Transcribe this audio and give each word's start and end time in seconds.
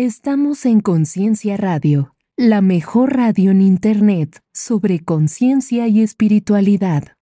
Estamos 0.00 0.64
en 0.64 0.80
Conciencia 0.80 1.56
Radio, 1.56 2.14
la 2.36 2.60
mejor 2.60 3.16
radio 3.16 3.50
en 3.50 3.60
Internet 3.60 4.44
sobre 4.52 5.00
conciencia 5.00 5.88
y 5.88 6.02
espiritualidad. 6.02 7.16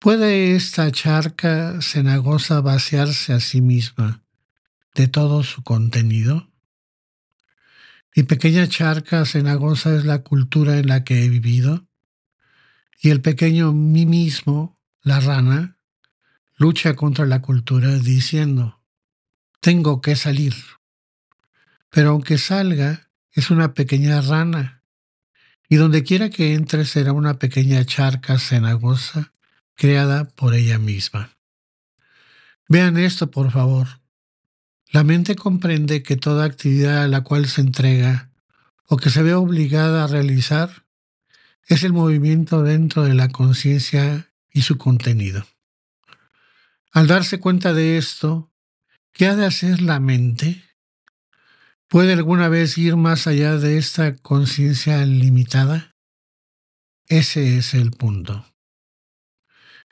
¿Puede 0.00 0.56
esta 0.56 0.90
charca 0.90 1.80
cenagosa 1.80 2.60
vaciarse 2.60 3.32
a 3.32 3.38
sí 3.38 3.60
misma 3.60 4.24
de 4.94 5.06
todo 5.06 5.44
su 5.44 5.62
contenido? 5.62 6.50
Mi 8.16 8.24
pequeña 8.24 8.66
charca 8.68 9.24
cenagosa 9.24 9.94
es 9.94 10.04
la 10.04 10.24
cultura 10.24 10.78
en 10.78 10.88
la 10.88 11.04
que 11.04 11.24
he 11.24 11.28
vivido, 11.28 11.86
y 13.00 13.10
el 13.10 13.20
pequeño 13.20 13.72
mí 13.72 14.06
mismo, 14.06 14.76
la 15.02 15.20
rana, 15.20 15.78
lucha 16.56 16.96
contra 16.96 17.26
la 17.26 17.40
cultura 17.40 17.96
diciendo, 17.98 18.82
tengo 19.60 20.00
que 20.00 20.16
salir. 20.16 20.54
Pero 21.90 22.10
aunque 22.10 22.38
salga, 22.38 23.10
es 23.32 23.50
una 23.50 23.74
pequeña 23.74 24.20
rana, 24.20 24.82
y 25.68 25.76
donde 25.76 26.02
quiera 26.02 26.30
que 26.30 26.54
entre 26.54 26.84
será 26.84 27.12
una 27.12 27.38
pequeña 27.38 27.84
charca 27.84 28.38
cenagosa 28.38 29.32
creada 29.76 30.24
por 30.24 30.54
ella 30.54 30.78
misma. 30.78 31.36
Vean 32.68 32.98
esto, 32.98 33.30
por 33.30 33.50
favor. 33.50 34.00
La 34.92 35.04
mente 35.04 35.36
comprende 35.36 36.02
que 36.02 36.16
toda 36.16 36.44
actividad 36.44 37.04
a 37.04 37.08
la 37.08 37.22
cual 37.22 37.46
se 37.46 37.60
entrega 37.60 38.30
o 38.86 38.96
que 38.96 39.10
se 39.10 39.22
ve 39.22 39.34
obligada 39.34 40.04
a 40.04 40.08
realizar 40.08 40.84
es 41.66 41.84
el 41.84 41.92
movimiento 41.92 42.64
dentro 42.64 43.04
de 43.04 43.14
la 43.14 43.28
conciencia 43.28 44.32
y 44.52 44.62
su 44.62 44.76
contenido. 44.76 45.46
Al 46.92 47.06
darse 47.06 47.38
cuenta 47.38 47.72
de 47.72 47.96
esto, 47.96 48.52
¿qué 49.12 49.28
ha 49.28 49.36
de 49.36 49.46
hacer 49.46 49.80
la 49.80 50.00
mente? 50.00 50.64
¿Puede 51.90 52.12
alguna 52.12 52.48
vez 52.48 52.78
ir 52.78 52.94
más 52.94 53.26
allá 53.26 53.56
de 53.56 53.76
esta 53.76 54.14
conciencia 54.14 55.04
limitada? 55.04 55.90
Ese 57.08 57.58
es 57.58 57.74
el 57.74 57.90
punto. 57.90 58.46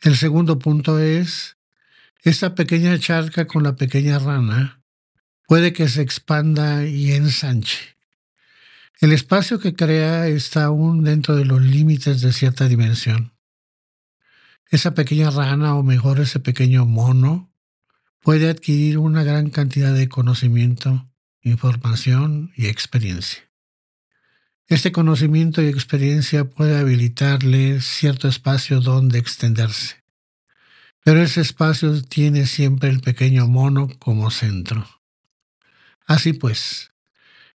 El 0.01 0.17
segundo 0.17 0.61
punto 0.61 1.01
es, 1.01 1.57
esta 2.23 2.55
pequeña 2.55 2.97
charca 3.01 3.49
con 3.49 3.65
la 3.65 3.75
pequeña 3.75 4.21
rana 4.21 4.81
puede 5.49 5.73
que 5.73 5.89
se 5.89 6.03
expanda 6.03 6.87
y 6.87 7.11
ensanche. 7.11 7.97
El 9.01 9.13
espacio 9.13 9.59
que 9.59 9.75
crea 9.75 10.29
está 10.29 10.67
aún 10.67 11.03
dentro 11.03 11.35
de 11.35 11.47
los 11.47 11.61
límites 11.61 12.21
de 12.21 12.33
cierta 12.33 12.69
dimensión. 12.69 13.33
Esa 14.71 14.95
pequeña 14.95 15.31
rana, 15.31 15.75
o 15.75 15.83
mejor 15.83 16.21
ese 16.21 16.39
pequeño 16.39 16.87
mono, 16.87 17.53
puede 18.21 18.49
adquirir 18.49 18.99
una 18.99 19.25
gran 19.25 19.51
cantidad 19.51 19.93
de 19.93 20.09
conocimiento 20.09 21.09
información 21.49 22.53
y 22.57 22.67
experiencia. 22.67 23.43
Este 24.67 24.93
conocimiento 24.93 25.63
y 25.63 25.67
experiencia 25.67 26.45
puede 26.45 26.79
habilitarle 26.79 27.81
cierto 27.81 28.29
espacio 28.29 28.81
donde 28.81 29.19
extenderse, 29.19 29.97
pero 31.03 31.23
ese 31.23 31.41
espacio 31.41 32.03
tiene 32.03 32.47
siempre 32.47 32.91
el 32.91 33.01
pequeño 33.01 33.47
mono 33.47 33.89
como 33.99 34.31
centro. 34.31 34.87
Así 36.07 36.35
pues, 36.35 36.91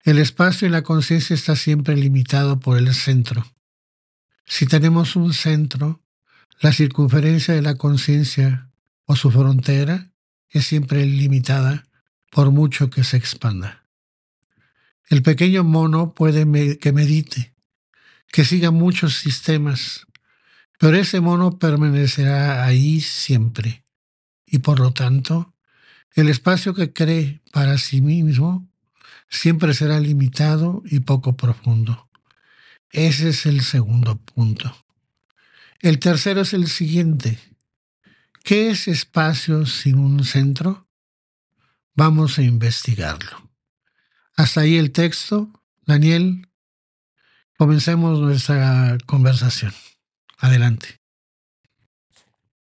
el 0.03 0.19
espacio 0.19 0.69
y 0.69 0.71
la 0.71 0.83
conciencia 0.83 1.34
está 1.34 1.57
siempre 1.57 1.97
limitado 1.97 2.61
por 2.61 2.78
el 2.78 2.95
centro. 2.95 3.45
Si 4.47 4.67
tenemos 4.67 5.17
un 5.17 5.34
centro, 5.34 6.01
la 6.61 6.72
circunferencia 6.72 7.55
de 7.55 7.62
la 7.62 7.77
conciencia 7.77 8.71
o 9.05 9.17
su 9.17 9.31
frontera 9.31 10.11
es 10.49 10.67
siempre 10.67 11.05
limitada 11.07 11.84
por 12.31 12.51
mucho 12.51 12.91
que 12.91 13.05
se 13.05 13.16
expanda. 13.16 13.79
El 15.10 15.24
pequeño 15.24 15.65
mono 15.65 16.15
puede 16.15 16.78
que 16.78 16.92
medite, 16.92 17.53
que 18.28 18.45
siga 18.45 18.71
muchos 18.71 19.18
sistemas, 19.18 20.07
pero 20.78 20.97
ese 20.97 21.21
mono 21.21 21.59
permanecerá 21.59 22.65
ahí 22.65 23.01
siempre, 23.01 23.84
y 24.47 24.59
por 24.59 24.78
lo 24.78 24.92
tanto, 24.92 25.53
el 26.15 26.28
espacio 26.28 26.74
que 26.74 26.92
cree 26.92 27.41
para 27.51 27.77
sí 27.77 28.01
mismo 28.01 28.71
siempre 29.28 29.74
será 29.74 29.98
limitado 29.98 30.80
y 30.86 31.01
poco 31.01 31.36
profundo. 31.36 32.09
Ese 32.92 33.30
es 33.30 33.47
el 33.47 33.62
segundo 33.62 34.16
punto. 34.16 34.72
El 35.80 35.98
tercero 35.98 36.42
es 36.42 36.53
el 36.53 36.68
siguiente. 36.68 37.36
¿Qué 38.45 38.71
es 38.71 38.86
espacio 38.86 39.66
sin 39.66 39.98
un 39.98 40.22
centro? 40.22 40.89
Vamos 41.97 42.39
a 42.39 42.42
investigarlo. 42.42 43.49
Hasta 44.41 44.63
ahí 44.63 44.78
el 44.78 44.91
texto. 44.91 45.51
Daniel, 45.87 46.47
comencemos 47.59 48.19
nuestra 48.21 48.97
conversación. 49.04 49.71
Adelante. 50.39 50.98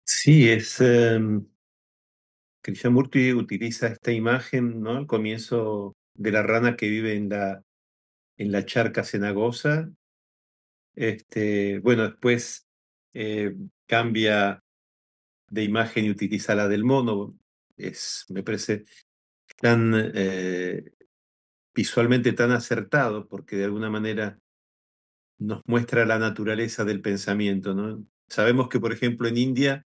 Sí, 0.03 0.49
es. 0.49 0.81
Eh, 0.81 1.19
Krishnamurti 2.63 3.31
utiliza 3.31 3.89
esta 3.89 4.11
imagen, 4.11 4.81
¿no? 4.81 4.97
Al 4.97 5.05
comienzo 5.05 5.95
de 6.15 6.31
la 6.31 6.41
rana 6.41 6.75
que 6.75 6.89
vive 6.89 7.13
en 7.13 7.29
la, 7.29 7.63
en 8.37 8.51
la 8.51 8.65
charca 8.65 9.03
cenagosa. 9.03 9.91
Este, 10.95 11.77
bueno, 11.77 12.09
después 12.09 12.67
eh, 13.13 13.55
cambia 13.85 14.63
de 15.47 15.63
imagen 15.63 16.05
y 16.05 16.09
utiliza 16.09 16.55
la 16.55 16.67
del 16.67 16.83
mono. 16.83 17.37
Es, 17.75 18.25
me 18.29 18.41
parece 18.41 18.85
tan 19.61 19.93
eh, 20.15 20.96
visualmente 21.77 22.33
tan 22.33 22.51
acertado, 22.51 23.27
porque 23.27 23.55
de 23.55 23.65
alguna 23.65 23.91
manera 23.91 24.39
nos 25.37 25.61
muestra 25.67 26.07
la 26.07 26.17
naturaleza 26.17 26.85
del 26.85 27.01
pensamiento. 27.01 28.03
Sabemos 28.27 28.67
que, 28.67 28.79
por 28.79 28.91
ejemplo, 28.91 29.27
en 29.27 29.37
India 29.37 29.85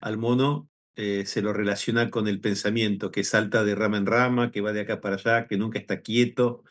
al 0.00 0.16
mono 0.16 0.70
eh, 0.96 1.26
se 1.26 1.42
lo 1.42 1.52
relaciona 1.52 2.08
con 2.08 2.28
el 2.28 2.40
pensamiento, 2.40 3.10
que 3.10 3.24
salta 3.24 3.62
de 3.62 3.74
rama 3.74 3.98
en 3.98 4.06
rama, 4.06 4.50
que 4.50 4.62
va 4.62 4.72
de 4.72 4.80
acá 4.80 5.02
para 5.02 5.16
allá, 5.16 5.46
que 5.46 5.58
nunca 5.58 5.78
está 5.78 6.00
quieto 6.00 6.64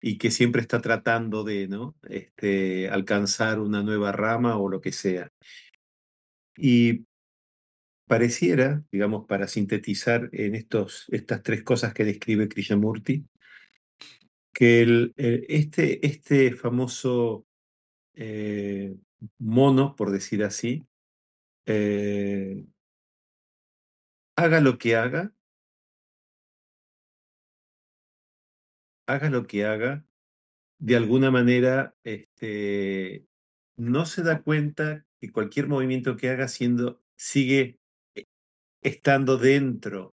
y 0.00 0.18
que 0.18 0.32
siempre 0.32 0.60
está 0.60 0.80
tratando 0.80 1.44
de 1.44 1.68
¿no? 1.68 1.94
este, 2.08 2.88
alcanzar 2.88 3.60
una 3.60 3.84
nueva 3.84 4.10
rama 4.10 4.58
o 4.58 4.68
lo 4.68 4.80
que 4.80 4.90
sea. 4.90 5.30
Y 6.56 7.06
pareciera, 8.08 8.82
digamos, 8.90 9.26
para 9.28 9.46
sintetizar 9.46 10.30
en 10.32 10.56
estos, 10.56 11.04
estas 11.10 11.44
tres 11.44 11.62
cosas 11.62 11.94
que 11.94 12.04
describe 12.04 12.48
Krishnamurti, 12.48 13.24
que 14.58 14.82
el, 14.82 15.14
este, 15.16 16.04
este 16.04 16.52
famoso 16.52 17.46
eh, 18.14 18.96
mono, 19.38 19.96
por 19.96 20.10
decir 20.10 20.42
así, 20.44 20.84
eh, 21.66 22.66
haga 24.36 24.60
lo 24.60 24.78
que 24.78 24.96
haga, 24.96 25.32
haga 29.06 29.30
lo 29.30 29.46
que 29.46 29.64
haga, 29.64 30.04
de 30.80 30.96
alguna 30.96 31.30
manera 31.30 31.96
este, 32.04 33.26
no 33.76 34.06
se 34.06 34.22
da 34.24 34.42
cuenta 34.42 35.06
que 35.20 35.32
cualquier 35.32 35.68
movimiento 35.68 36.16
que 36.16 36.30
haga 36.30 36.48
siendo, 36.48 37.02
sigue 37.16 37.78
eh, 38.16 38.26
estando 38.82 39.38
dentro 39.38 40.14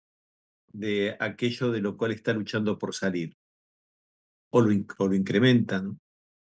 de 0.74 1.18
aquello 1.20 1.72
de 1.72 1.82
lo 1.82 1.98
cual 1.98 2.14
está 2.14 2.34
luchando 2.34 2.80
por 2.80 2.96
salir. 2.96 3.39
O 4.51 4.62
lo, 4.62 4.69
lo 4.69 5.16
incrementa, 5.16 5.84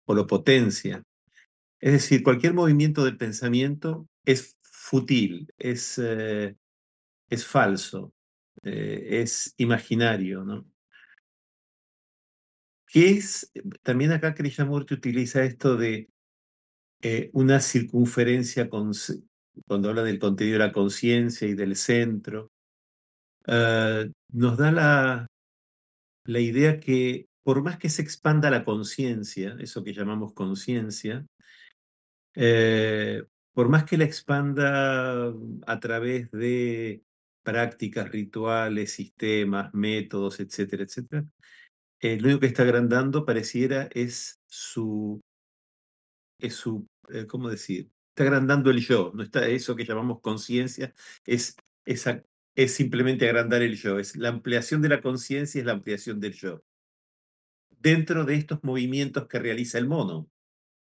o 0.05 0.13
lo 0.13 0.27
potencia. 0.27 1.03
Es 1.79 1.91
decir, 1.93 2.23
cualquier 2.23 2.53
movimiento 2.53 3.03
del 3.03 3.17
pensamiento 3.17 4.07
es 4.23 4.57
fútil, 4.61 5.51
es, 5.57 5.99
eh, 6.01 6.55
es 7.29 7.45
falso, 7.45 8.13
eh, 8.63 9.21
es 9.21 9.53
imaginario, 9.57 10.43
¿no? 10.43 10.65
¿Qué 12.87 13.09
es? 13.11 13.51
También 13.83 14.11
acá 14.11 14.33
Krishnamurti 14.33 14.93
utiliza 14.93 15.43
esto 15.43 15.75
de 15.75 16.09
eh, 17.01 17.29
una 17.33 17.59
circunferencia 17.59 18.69
cuando 18.69 19.89
habla 19.89 20.03
del 20.03 20.19
contenido 20.19 20.59
de 20.59 20.65
la 20.65 20.71
conciencia 20.71 21.47
y 21.47 21.55
del 21.55 21.75
centro. 21.75 22.51
Nos 23.47 24.57
da 24.57 24.71
la, 24.71 25.27
la 26.25 26.39
idea 26.39 26.79
que 26.79 27.27
por 27.45 27.61
más 27.61 27.77
que 27.77 27.89
se 27.89 28.01
expanda 28.01 28.49
la 28.49 28.63
conciencia, 28.63 29.55
eso 29.59 29.83
que 29.83 29.93
llamamos 29.93 30.33
conciencia, 30.33 31.27
eh, 32.33 33.23
por 33.53 33.69
más 33.69 33.83
que 33.85 33.99
la 33.99 34.05
expanda 34.05 35.31
a 35.67 35.79
través 35.79 36.31
de 36.31 37.03
prácticas, 37.43 38.09
rituales, 38.09 38.93
sistemas, 38.93 39.71
métodos, 39.75 40.39
etcétera, 40.39 40.83
etcétera, 40.85 41.23
lo 42.01 42.25
único 42.25 42.39
que 42.39 42.47
está 42.47 42.63
agrandando 42.63 43.25
pareciera 43.25 43.89
es 43.93 44.39
su, 44.47 45.21
es 46.39 46.55
su, 46.55 46.87
eh, 47.09 47.27
¿cómo 47.27 47.49
decir? 47.49 47.91
Está 48.09 48.23
agrandando 48.23 48.71
el 48.71 48.79
yo, 48.79 49.11
no 49.13 49.21
está 49.21 49.47
eso 49.47 49.75
que 49.75 49.85
llamamos 49.85 50.19
conciencia, 50.21 50.95
es, 51.25 51.55
esa, 51.85 52.23
es 52.55 52.73
simplemente 52.73 53.25
agrandar 53.29 53.61
el 53.61 53.75
yo, 53.75 53.99
es 53.99 54.15
la 54.15 54.29
ampliación 54.29 54.81
de 54.81 54.89
la 54.89 55.01
conciencia, 55.01 55.59
es 55.59 55.65
la 55.65 55.73
ampliación 55.73 56.19
del 56.19 56.33
yo. 56.33 56.63
Dentro 57.85 58.25
de 58.25 58.33
estos 58.33 58.63
movimientos 58.63 59.27
que 59.27 59.37
realiza 59.37 59.77
el 59.77 59.87
mono, 59.87 60.27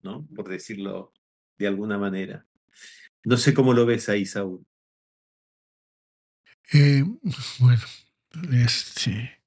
¿no? 0.01 0.25
Por 0.35 0.49
decirlo 0.49 1.13
de 1.59 1.67
alguna 1.67 1.99
manera. 1.99 2.47
No 3.23 3.37
sé 3.37 3.53
cómo 3.53 3.73
lo 3.73 3.85
ves 3.85 4.09
ahí, 4.09 4.25
Saúl. 4.25 4.65
Eh, 6.73 7.03
bueno, 7.59 7.83
este. 8.51 9.39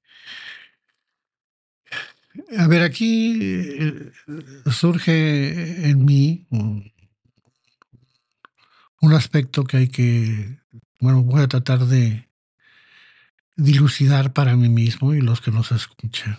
A 2.57 2.67
ver, 2.69 2.81
aquí 2.81 3.37
eh, 3.41 4.11
surge 4.71 5.89
en 5.89 6.05
mí 6.05 6.47
un, 6.49 6.93
un, 9.01 9.13
aspecto 9.13 9.65
que 9.65 9.77
hay 9.77 9.89
que, 9.89 10.61
bueno, 11.01 11.23
voy 11.23 11.41
a 11.41 11.49
tratar 11.49 11.87
de 11.87 12.29
dilucidar 13.57 14.31
para 14.31 14.55
mí 14.55 14.69
mismo 14.69 15.13
y 15.13 15.19
los 15.19 15.41
que 15.41 15.51
nos 15.51 15.73
escuchan. 15.73 16.37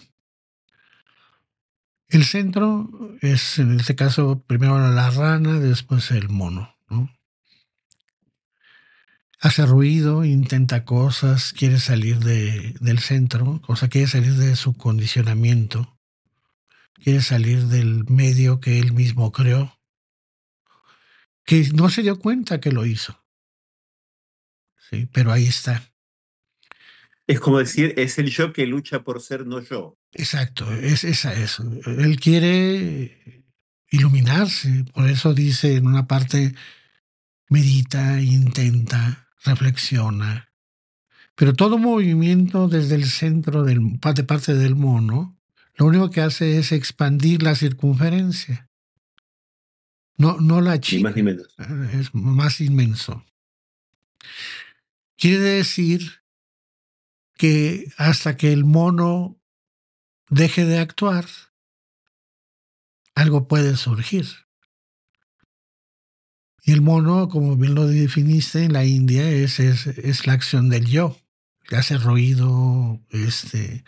El 2.14 2.24
centro 2.24 2.88
es, 3.22 3.58
en 3.58 3.80
este 3.80 3.96
caso, 3.96 4.40
primero 4.46 4.78
la 4.78 5.10
rana, 5.10 5.58
después 5.58 6.12
el 6.12 6.28
mono, 6.28 6.78
¿no? 6.88 7.12
Hace 9.40 9.66
ruido, 9.66 10.24
intenta 10.24 10.84
cosas, 10.84 11.52
quiere 11.52 11.80
salir 11.80 12.20
de, 12.20 12.76
del 12.78 13.00
centro, 13.00 13.60
o 13.66 13.74
sea, 13.74 13.88
quiere 13.88 14.06
salir 14.06 14.34
de 14.34 14.54
su 14.54 14.74
condicionamiento, 14.74 15.98
quiere 16.92 17.20
salir 17.20 17.66
del 17.66 18.04
medio 18.08 18.60
que 18.60 18.78
él 18.78 18.92
mismo 18.92 19.32
creó, 19.32 19.76
que 21.44 21.68
no 21.74 21.90
se 21.90 22.02
dio 22.02 22.20
cuenta 22.20 22.60
que 22.60 22.70
lo 22.70 22.86
hizo. 22.86 23.24
Sí, 24.88 25.08
pero 25.12 25.32
ahí 25.32 25.46
está. 25.46 25.82
Es 27.26 27.40
como 27.40 27.58
decir, 27.58 27.94
es 27.96 28.18
el 28.18 28.30
yo 28.30 28.52
que 28.52 28.66
lucha 28.66 29.02
por 29.02 29.20
ser 29.20 29.46
no 29.46 29.60
yo. 29.60 29.98
Exacto, 30.12 30.70
es, 30.72 31.04
es 31.04 31.24
eso. 31.24 31.64
Él 31.86 32.20
quiere 32.20 33.44
iluminarse, 33.90 34.84
por 34.92 35.08
eso 35.08 35.32
dice 35.32 35.76
en 35.76 35.86
una 35.86 36.06
parte, 36.06 36.54
medita, 37.48 38.20
intenta, 38.20 39.28
reflexiona. 39.44 40.50
Pero 41.34 41.54
todo 41.54 41.78
movimiento 41.78 42.68
desde 42.68 42.94
el 42.94 43.06
centro 43.06 43.64
del, 43.64 43.98
de 44.14 44.24
parte 44.24 44.54
del 44.54 44.76
mono, 44.76 45.38
lo 45.76 45.86
único 45.86 46.10
que 46.10 46.20
hace 46.20 46.58
es 46.58 46.72
expandir 46.72 47.42
la 47.42 47.54
circunferencia. 47.54 48.68
No, 50.16 50.38
no 50.40 50.60
la 50.60 50.78
chica. 50.78 51.10
Más. 51.10 51.36
Es 51.94 52.14
más 52.14 52.60
inmenso. 52.60 53.24
Quiere 55.16 55.38
decir 55.38 56.23
que 57.36 57.92
hasta 57.96 58.36
que 58.36 58.52
el 58.52 58.64
mono 58.64 59.36
deje 60.28 60.64
de 60.64 60.78
actuar, 60.78 61.26
algo 63.14 63.48
puede 63.48 63.76
surgir. 63.76 64.26
Y 66.66 66.72
el 66.72 66.80
mono, 66.80 67.28
como 67.28 67.56
bien 67.56 67.74
lo 67.74 67.86
definiste 67.86 68.64
en 68.64 68.72
la 68.72 68.84
India, 68.84 69.28
es, 69.28 69.60
es, 69.60 69.86
es 69.86 70.26
la 70.26 70.32
acción 70.32 70.70
del 70.70 70.86
yo, 70.86 71.16
que 71.64 71.76
hace 71.76 71.98
ruido, 71.98 73.00
este, 73.10 73.84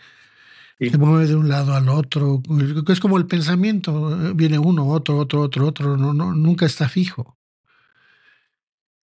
sí. 0.79 0.89
se 0.89 0.97
mueve 0.97 1.25
de 1.25 1.35
un 1.35 1.49
lado 1.49 1.73
al 1.73 1.89
otro. 1.89 2.41
Es 2.87 2.99
como 2.99 3.17
el 3.17 3.25
pensamiento, 3.25 4.33
viene 4.35 4.59
uno, 4.59 4.87
otro, 4.89 5.17
otro, 5.17 5.41
otro, 5.41 5.67
otro, 5.67 5.97
no, 5.97 6.13
no, 6.13 6.33
nunca 6.35 6.67
está 6.67 6.87
fijo. 6.87 7.37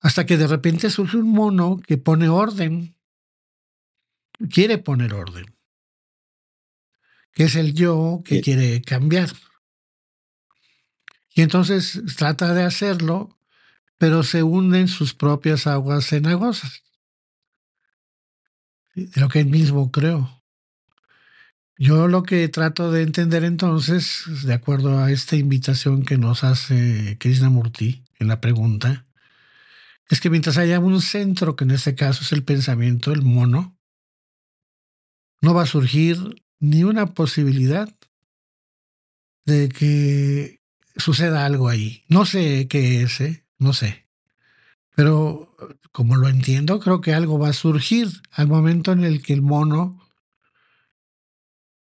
Hasta 0.00 0.24
que 0.24 0.36
de 0.36 0.46
repente 0.46 0.88
surge 0.88 1.16
un 1.16 1.32
mono 1.32 1.78
que 1.84 1.98
pone 1.98 2.28
orden, 2.28 2.93
quiere 4.50 4.78
poner 4.78 5.14
orden, 5.14 5.54
que 7.32 7.44
es 7.44 7.56
el 7.56 7.74
yo 7.74 8.22
que 8.24 8.36
sí. 8.36 8.42
quiere 8.42 8.82
cambiar. 8.82 9.30
Y 11.34 11.42
entonces 11.42 12.00
trata 12.16 12.54
de 12.54 12.62
hacerlo, 12.62 13.36
pero 13.98 14.22
se 14.22 14.42
hunde 14.42 14.80
en 14.80 14.88
sus 14.88 15.14
propias 15.14 15.66
aguas 15.66 16.06
cenagosas, 16.06 16.82
de 18.94 19.20
lo 19.20 19.28
que 19.28 19.40
él 19.40 19.46
mismo 19.46 19.90
creó. 19.90 20.42
Yo 21.76 22.06
lo 22.06 22.22
que 22.22 22.48
trato 22.48 22.92
de 22.92 23.02
entender 23.02 23.42
entonces, 23.42 24.24
de 24.44 24.54
acuerdo 24.54 25.02
a 25.02 25.10
esta 25.10 25.34
invitación 25.34 26.04
que 26.04 26.18
nos 26.18 26.44
hace 26.44 27.16
Krishnamurti 27.18 28.04
en 28.20 28.28
la 28.28 28.40
pregunta, 28.40 29.06
es 30.08 30.20
que 30.20 30.30
mientras 30.30 30.56
haya 30.56 30.78
un 30.78 31.00
centro, 31.00 31.56
que 31.56 31.64
en 31.64 31.72
este 31.72 31.96
caso 31.96 32.22
es 32.22 32.30
el 32.32 32.44
pensamiento, 32.44 33.10
el 33.10 33.22
mono, 33.22 33.73
no 35.40 35.54
va 35.54 35.62
a 35.62 35.66
surgir 35.66 36.42
ni 36.60 36.84
una 36.84 37.14
posibilidad 37.14 37.94
de 39.44 39.68
que 39.68 40.60
suceda 40.96 41.44
algo 41.44 41.68
ahí. 41.68 42.04
No 42.08 42.24
sé 42.24 42.66
qué 42.68 43.02
es, 43.02 43.20
¿eh? 43.20 43.44
no 43.58 43.72
sé. 43.72 44.06
Pero 44.94 45.56
como 45.92 46.16
lo 46.16 46.28
entiendo, 46.28 46.80
creo 46.80 47.00
que 47.00 47.14
algo 47.14 47.38
va 47.38 47.48
a 47.48 47.52
surgir 47.52 48.08
al 48.32 48.48
momento 48.48 48.92
en 48.92 49.04
el 49.04 49.22
que 49.22 49.32
el 49.32 49.42
mono 49.42 50.00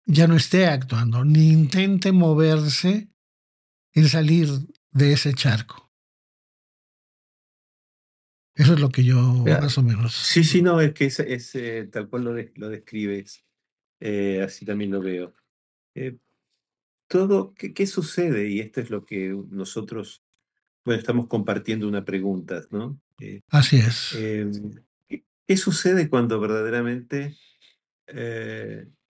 ya 0.05 0.27
no 0.27 0.35
esté 0.35 0.67
actuando, 0.67 1.23
ni 1.23 1.51
intente 1.51 2.11
moverse 2.11 3.09
en 3.93 4.09
salir 4.09 4.49
de 4.91 5.13
ese 5.13 5.33
charco. 5.33 5.82
Eso 8.55 8.73
es 8.73 8.79
lo 8.79 8.89
que 8.89 9.03
yo 9.03 9.17
más 9.45 9.77
o 9.77 9.83
menos. 9.83 10.13
Sí, 10.13 10.43
sí, 10.43 10.61
no, 10.61 10.79
es 10.79 10.93
que 10.93 11.05
es, 11.05 11.19
es 11.19 11.55
eh, 11.55 11.89
tal 11.91 12.07
cual 12.07 12.23
lo, 12.23 12.35
lo 12.55 12.69
describes. 12.69 13.43
Eh, 13.99 14.41
así 14.43 14.65
también 14.65 14.91
lo 14.91 15.01
veo. 15.01 15.33
Eh, 15.95 16.17
todo, 17.07 17.53
¿qué, 17.55 17.73
¿qué, 17.73 17.87
sucede? 17.87 18.47
Y 18.49 18.59
esto 18.59 18.81
es 18.81 18.89
lo 18.89 19.05
que 19.05 19.35
nosotros, 19.49 20.23
bueno, 20.85 20.99
estamos 20.99 21.27
compartiendo 21.27 21.87
una 21.87 22.05
pregunta, 22.05 22.63
¿no? 22.69 22.99
así 23.49 23.77
es. 23.77 24.09
¿qué, 25.07 25.23
¿qué, 25.47 25.57
sucede 25.57 26.09
cuando 26.09 26.39
verdaderamente 26.39 27.37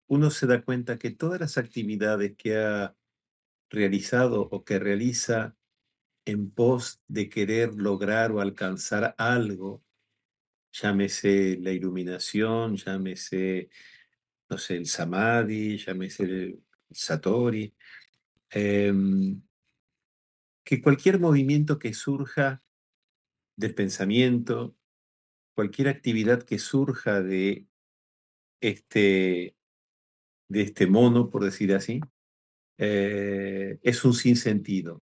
uno 0.08 0.30
se 0.30 0.46
da 0.46 0.62
cuenta 0.62 1.00
que 1.00 1.10
todas 1.10 1.40
las 1.40 1.58
actividades 1.58 2.36
que 2.38 2.58
ha 2.58 2.96
realizado 3.70 4.42
o 4.42 4.64
que 4.64 4.78
realiza 4.78 5.58
en 6.26 6.50
pos 6.52 7.02
de 7.08 7.30
querer 7.30 7.76
lograr 7.76 8.32
o 8.32 8.42
alcanzar 8.42 9.16
algo, 9.18 9.84
llámese 10.72 11.58
la 11.62 11.72
iluminación, 11.72 12.76
llámese, 12.78 13.70
no 14.50 14.58
sé, 14.58 14.78
el 14.78 14.88
samadhi, 14.88 15.78
llámese 15.78 16.24
el 16.24 16.64
satori, 16.92 17.74
em, 18.50 19.42
que 20.64 20.82
cualquier 20.82 21.20
movimiento 21.20 21.78
que 21.78 21.94
surja 21.94 22.64
del 23.56 23.76
pensamiento, 23.76 24.76
cualquier 25.54 25.90
actividad 25.90 26.44
que 26.44 26.58
surja 26.58 27.22
de 27.22 27.68
este, 28.62 29.56
de 30.48 30.62
este 30.62 30.88
mono, 30.88 31.30
por 31.30 31.44
decir 31.44 31.74
así, 31.74 32.00
eh, 32.78 33.80
es 33.84 34.06
un 34.06 34.14
sinsentido. 34.14 35.04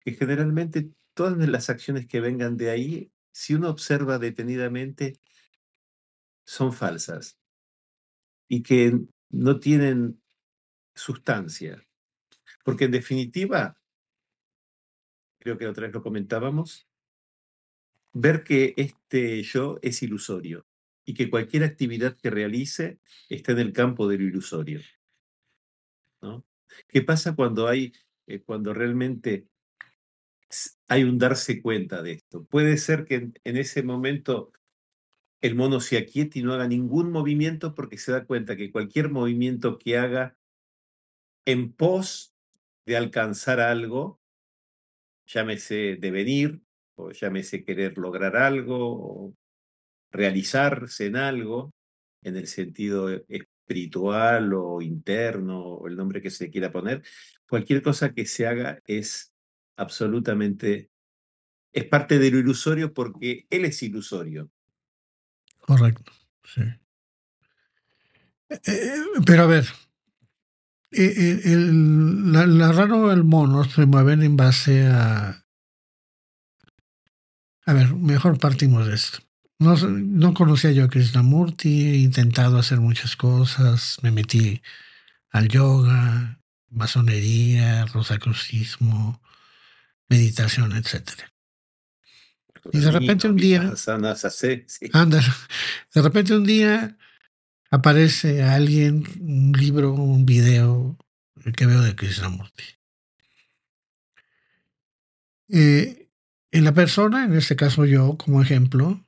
Que 0.00 0.12
generalmente 0.12 0.90
todas 1.14 1.36
las 1.48 1.70
acciones 1.70 2.06
que 2.06 2.20
vengan 2.20 2.56
de 2.56 2.70
ahí, 2.70 3.12
si 3.32 3.54
uno 3.54 3.68
observa 3.68 4.18
detenidamente, 4.18 5.20
son 6.44 6.72
falsas 6.72 7.38
y 8.48 8.62
que 8.62 8.98
no 9.30 9.60
tienen 9.60 10.20
sustancia. 10.94 11.86
Porque 12.64 12.86
en 12.86 12.90
definitiva, 12.90 13.80
creo 15.38 15.56
que 15.56 15.66
otra 15.66 15.86
vez 15.86 15.94
lo 15.94 16.02
comentábamos, 16.02 16.88
ver 18.12 18.42
que 18.42 18.74
este 18.76 19.42
yo 19.42 19.78
es 19.82 20.02
ilusorio 20.02 20.66
y 21.04 21.14
que 21.14 21.30
cualquier 21.30 21.64
actividad 21.64 22.16
que 22.16 22.30
realice 22.30 23.00
está 23.28 23.52
en 23.52 23.60
el 23.60 23.72
campo 23.72 24.08
de 24.08 24.18
lo 24.18 24.24
ilusorio. 24.24 24.80
¿no? 26.20 26.44
¿Qué 26.88 27.02
pasa 27.02 27.34
cuando 27.34 27.68
hay, 27.68 27.92
eh, 28.26 28.42
cuando 28.42 28.74
realmente 28.74 29.48
hay 30.88 31.04
un 31.04 31.18
darse 31.18 31.62
cuenta 31.62 32.02
de 32.02 32.12
esto? 32.12 32.44
Puede 32.44 32.76
ser 32.76 33.04
que 33.04 33.30
en, 33.44 33.56
ese 33.56 33.82
momento 33.82 34.52
el 35.40 35.54
mono 35.54 35.80
se 35.80 35.98
aquiete 35.98 36.38
y 36.38 36.42
no 36.42 36.52
haga 36.52 36.68
ningún 36.68 37.10
movimiento 37.12 37.74
porque 37.74 37.98
se 37.98 38.12
da 38.12 38.26
cuenta 38.26 38.56
que 38.56 38.70
cualquier 38.70 39.10
movimiento 39.10 39.78
que 39.78 39.96
haga 39.96 40.36
en 41.46 41.72
pos 41.72 42.34
de 42.86 42.96
alcanzar 42.96 43.60
algo, 43.60 44.20
llámese 45.26 45.96
devenir, 45.96 46.60
o 46.96 47.12
llámese 47.12 47.64
querer 47.64 47.96
lograr 47.96 48.36
algo, 48.36 48.76
o 48.78 49.34
realizarse 50.12 51.06
en 51.06 51.16
algo, 51.16 51.72
en 52.22 52.36
el 52.36 52.46
sentido 52.46 53.08
espiritual 53.08 54.52
o 54.52 54.82
interno, 54.82 55.62
o 55.62 55.86
el 55.86 55.96
nombre 55.96 56.20
que 56.20 56.30
se 56.30 56.50
quiera 56.50 56.72
poner, 56.72 57.02
cualquier 57.48 57.82
cosa 57.82 58.12
que 58.12 58.26
se 58.26 58.46
haga 58.46 58.80
es 58.86 59.29
absolutamente, 59.80 60.90
es 61.72 61.84
parte 61.84 62.18
de 62.18 62.30
lo 62.30 62.38
ilusorio 62.38 62.92
porque 62.92 63.46
él 63.48 63.64
es 63.64 63.82
ilusorio. 63.82 64.50
Correcto, 65.58 66.12
sí. 66.44 66.62
Eh, 68.50 68.60
eh, 68.66 68.96
pero 69.24 69.44
a 69.44 69.46
ver, 69.46 69.66
eh, 70.90 71.40
el, 71.44 72.32
la, 72.32 72.46
la 72.46 73.12
el 73.12 73.24
mono 73.24 73.64
se 73.64 73.86
mueven 73.86 74.22
en 74.22 74.36
base 74.36 74.86
a... 74.86 75.46
A 77.66 77.72
ver, 77.72 77.94
mejor 77.94 78.38
partimos 78.38 78.86
de 78.86 78.94
esto. 78.94 79.18
No, 79.58 79.76
no 79.76 80.34
conocía 80.34 80.72
yo 80.72 80.84
a 80.84 80.88
Krishnamurti, 80.88 81.84
he 81.86 81.96
intentado 81.98 82.58
hacer 82.58 82.80
muchas 82.80 83.14
cosas, 83.14 83.98
me 84.02 84.10
metí 84.10 84.62
al 85.30 85.48
yoga, 85.48 86.40
masonería, 86.70 87.86
rosacrucismo, 87.86 89.20
meditación, 90.10 90.76
etc. 90.76 91.30
Y 92.72 92.80
de 92.80 92.90
repente 92.90 93.28
un 93.28 93.36
día, 93.36 93.72
anda, 94.92 95.20
de 95.94 96.02
repente 96.02 96.34
un 96.34 96.44
día 96.44 96.98
aparece 97.70 98.42
alguien, 98.42 99.04
un 99.20 99.52
libro, 99.52 99.94
un 99.94 100.26
video 100.26 100.98
que 101.56 101.66
veo 101.66 101.80
de 101.80 101.96
Krishnamurti. 101.96 102.64
Eh, 105.48 106.10
en 106.50 106.64
la 106.64 106.74
persona, 106.74 107.24
en 107.24 107.34
este 107.34 107.56
caso 107.56 107.86
yo 107.86 108.18
como 108.18 108.42
ejemplo, 108.42 109.06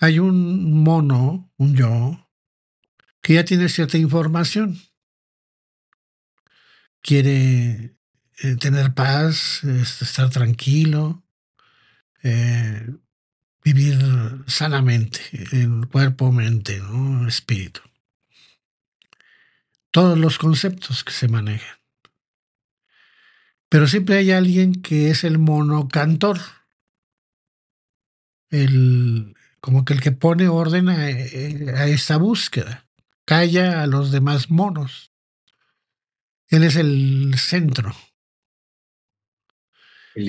hay 0.00 0.18
un 0.18 0.82
mono, 0.82 1.52
un 1.58 1.76
yo, 1.76 2.28
que 3.22 3.34
ya 3.34 3.44
tiene 3.44 3.68
cierta 3.68 3.98
información. 3.98 4.78
Quiere 7.00 7.95
eh, 8.38 8.56
tener 8.56 8.92
paz, 8.92 9.64
estar 9.64 10.28
tranquilo, 10.30 11.22
eh, 12.22 12.86
vivir 13.64 13.98
sanamente 14.46 15.20
en 15.52 15.84
cuerpo, 15.84 16.32
mente, 16.32 16.78
¿no? 16.78 17.26
espíritu. 17.26 17.80
Todos 19.90 20.18
los 20.18 20.38
conceptos 20.38 21.02
que 21.02 21.12
se 21.12 21.28
manejan. 21.28 21.78
Pero 23.68 23.86
siempre 23.86 24.18
hay 24.18 24.30
alguien 24.30 24.82
que 24.82 25.10
es 25.10 25.24
el 25.24 25.38
mono 25.38 25.88
cantor, 25.88 26.38
el, 28.50 29.34
como 29.60 29.84
que 29.84 29.94
el 29.94 30.00
que 30.00 30.12
pone 30.12 30.48
orden 30.48 30.88
a, 30.88 30.96
a 30.96 31.86
esta 31.86 32.18
búsqueda, 32.18 32.86
calla 33.24 33.82
a 33.82 33.86
los 33.86 34.12
demás 34.12 34.50
monos. 34.50 35.10
Él 36.48 36.62
es 36.62 36.76
el 36.76 37.34
centro. 37.38 37.94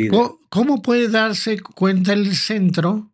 ¿Cómo, 0.09 0.39
¿Cómo 0.49 0.81
puede 0.81 1.07
darse 1.07 1.61
cuenta 1.61 2.11
el 2.11 2.35
centro 2.35 3.09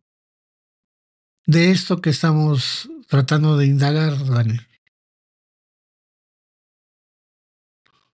de 1.46 1.70
esto 1.70 2.02
que 2.02 2.10
estamos 2.10 2.90
tratando 3.08 3.58
de 3.58 3.68
indagar, 3.68 4.14
Daniel? 4.26 4.62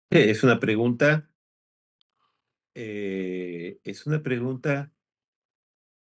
Es 0.09 0.45
una 0.45 0.61
pregunta, 0.61 1.29
eh, 2.75 3.81
es 3.83 4.07
una 4.07 4.23
pregunta 4.23 4.93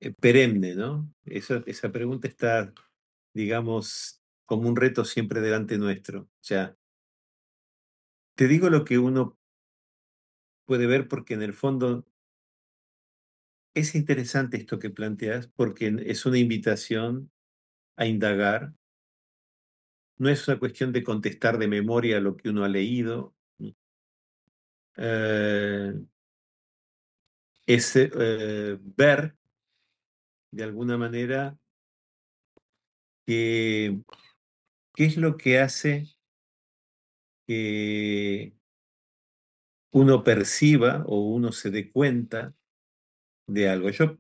eh, 0.00 0.12
perenne, 0.12 0.75
¿no? 0.75 1.12
Esa, 1.26 1.62
esa 1.66 1.92
pregunta 1.92 2.26
está, 2.26 2.73
digamos, 3.35 4.23
como 4.47 4.66
un 4.66 4.76
reto 4.76 5.04
siempre 5.04 5.42
delante 5.42 5.76
nuestro. 5.76 6.23
O 6.23 6.28
sea, 6.40 6.75
te 8.35 8.49
digo 8.49 8.70
lo 8.70 8.87
que 8.87 8.99
uno 8.99 9.38
puede 10.64 10.87
ver 10.87 11.06
porque 11.06 11.35
en 11.35 11.42
el 11.42 11.52
fondo 11.52 12.06
es 13.74 13.94
interesante 13.94 14.56
esto 14.56 14.78
que 14.78 14.90
planteas 14.90 15.48
porque 15.48 15.94
es 16.06 16.26
una 16.26 16.38
invitación 16.38 17.30
a 17.96 18.06
indagar. 18.06 18.72
No 20.18 20.28
es 20.28 20.46
una 20.48 20.58
cuestión 20.58 20.92
de 20.92 21.02
contestar 21.02 21.58
de 21.58 21.68
memoria 21.68 22.20
lo 22.20 22.36
que 22.36 22.50
uno 22.50 22.64
ha 22.64 22.68
leído. 22.68 23.34
Eh, 24.96 25.94
es 27.66 27.96
eh, 27.96 28.78
ver 28.80 29.36
de 30.50 30.64
alguna 30.64 30.98
manera, 30.98 31.56
qué 33.24 34.02
es 34.96 35.16
lo 35.16 35.36
que 35.36 35.60
hace 35.60 36.06
que 37.46 38.54
uno 39.92 40.22
perciba 40.24 41.04
o 41.06 41.20
uno 41.20 41.52
se 41.52 41.70
dé 41.70 41.90
cuenta 41.90 42.54
de 43.52 43.69
algo. 43.69 43.90
Yo, 43.90 44.19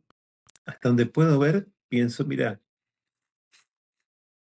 hasta 0.66 0.88
donde 0.88 1.06
puedo 1.06 1.38
ver, 1.38 1.68
pienso, 1.88 2.24
mira, 2.24 2.60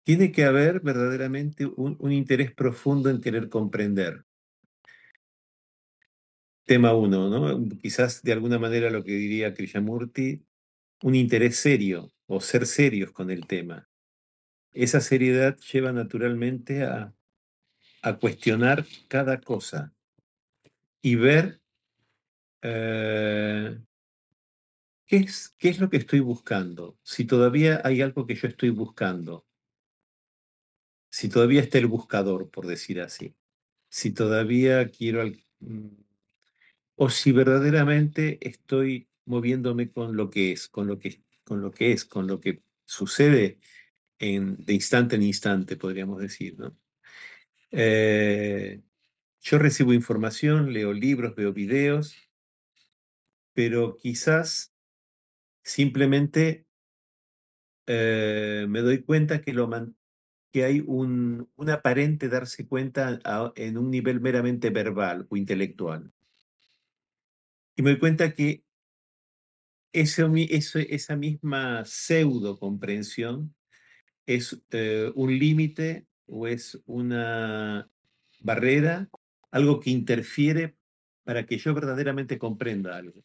tiene 0.03 0.31
que 0.31 0.45
haber 0.45 0.79
verdaderamente 0.79 1.65
un, 1.65 1.95
un 1.99 2.11
interés 2.11 2.53
profundo 2.53 3.09
en 3.09 3.21
querer 3.21 3.49
comprender. 3.49 4.25
Tema 6.65 6.93
uno, 6.93 7.29
¿no? 7.29 7.77
Quizás 7.79 8.23
de 8.23 8.31
alguna 8.33 8.57
manera 8.57 8.89
lo 8.89 9.03
que 9.03 9.11
diría 9.11 9.53
Krishnamurti, 9.53 10.43
un 11.03 11.15
interés 11.15 11.57
serio 11.57 12.11
o 12.27 12.39
ser 12.39 12.65
serios 12.65 13.11
con 13.11 13.29
el 13.29 13.45
tema. 13.45 13.89
Esa 14.71 15.01
seriedad 15.01 15.57
lleva 15.71 15.91
naturalmente 15.91 16.83
a, 16.83 17.13
a 18.01 18.17
cuestionar 18.17 18.85
cada 19.07 19.41
cosa 19.41 19.93
y 21.01 21.15
ver 21.15 21.61
eh, 22.61 23.79
¿qué 25.11 25.17
es, 25.17 25.53
¿qué 25.57 25.67
es 25.67 25.79
lo 25.81 25.89
que 25.89 25.97
estoy 25.97 26.21
buscando? 26.21 26.97
Si 27.03 27.25
todavía 27.25 27.81
hay 27.83 28.01
algo 28.01 28.25
que 28.25 28.35
yo 28.35 28.47
estoy 28.47 28.69
buscando, 28.69 29.45
si 31.09 31.27
todavía 31.27 31.59
está 31.59 31.79
el 31.79 31.87
buscador, 31.87 32.49
por 32.49 32.65
decir 32.65 33.01
así, 33.01 33.35
si 33.89 34.11
todavía 34.11 34.89
quiero, 34.89 35.29
mm, 35.59 35.87
o 36.95 37.09
si 37.09 37.33
verdaderamente 37.33 38.37
estoy 38.39 39.09
moviéndome 39.25 39.91
con 39.91 40.15
lo 40.15 40.29
que 40.29 40.53
es, 40.53 40.69
con 40.69 40.87
lo 40.87 40.97
que, 40.97 41.21
con 41.43 41.61
lo 41.61 41.71
que 41.71 41.91
es, 41.91 42.05
con 42.05 42.25
lo 42.25 42.39
que 42.39 42.63
sucede 42.85 43.59
en, 44.17 44.63
de 44.63 44.73
instante 44.75 45.17
en 45.17 45.23
instante, 45.23 45.75
podríamos 45.75 46.21
decir. 46.21 46.55
Eh, 47.71 48.81
yo 49.41 49.59
recibo 49.59 49.91
información, 49.91 50.71
leo 50.71 50.93
libros, 50.93 51.35
veo 51.35 51.51
videos, 51.51 52.15
pero 53.53 53.97
quizás 53.97 54.70
simplemente 55.63 56.65
eh, 57.87 58.65
me 58.69 58.81
doy 58.81 59.03
cuenta 59.03 59.41
que, 59.41 59.53
que 60.51 60.63
hay 60.63 60.83
un, 60.85 61.49
aparente 61.67 62.29
darse 62.29 62.67
cuenta 62.67 63.19
en 63.55 63.77
un 63.77 63.91
nivel 63.91 64.21
meramente 64.21 64.69
verbal 64.69 65.27
o 65.29 65.37
intelectual. 65.37 66.11
Y 67.75 67.81
me 67.81 67.91
doy 67.91 67.99
cuenta 67.99 68.33
que 68.33 68.63
ese, 69.93 70.25
esa 70.93 71.15
misma 71.15 71.83
pseudo 71.85 72.59
comprensión 72.59 73.53
es 74.25 74.61
eh, 74.71 75.11
un 75.15 75.37
límite 75.37 76.07
o 76.27 76.47
es 76.47 76.81
una 76.85 77.89
barrera, 78.39 79.09
algo 79.51 79.79
que 79.79 79.89
interfiere 79.89 80.77
para 81.23 81.45
que 81.45 81.57
yo 81.57 81.73
verdaderamente 81.73 82.37
comprenda 82.37 82.95
algo. 82.95 83.23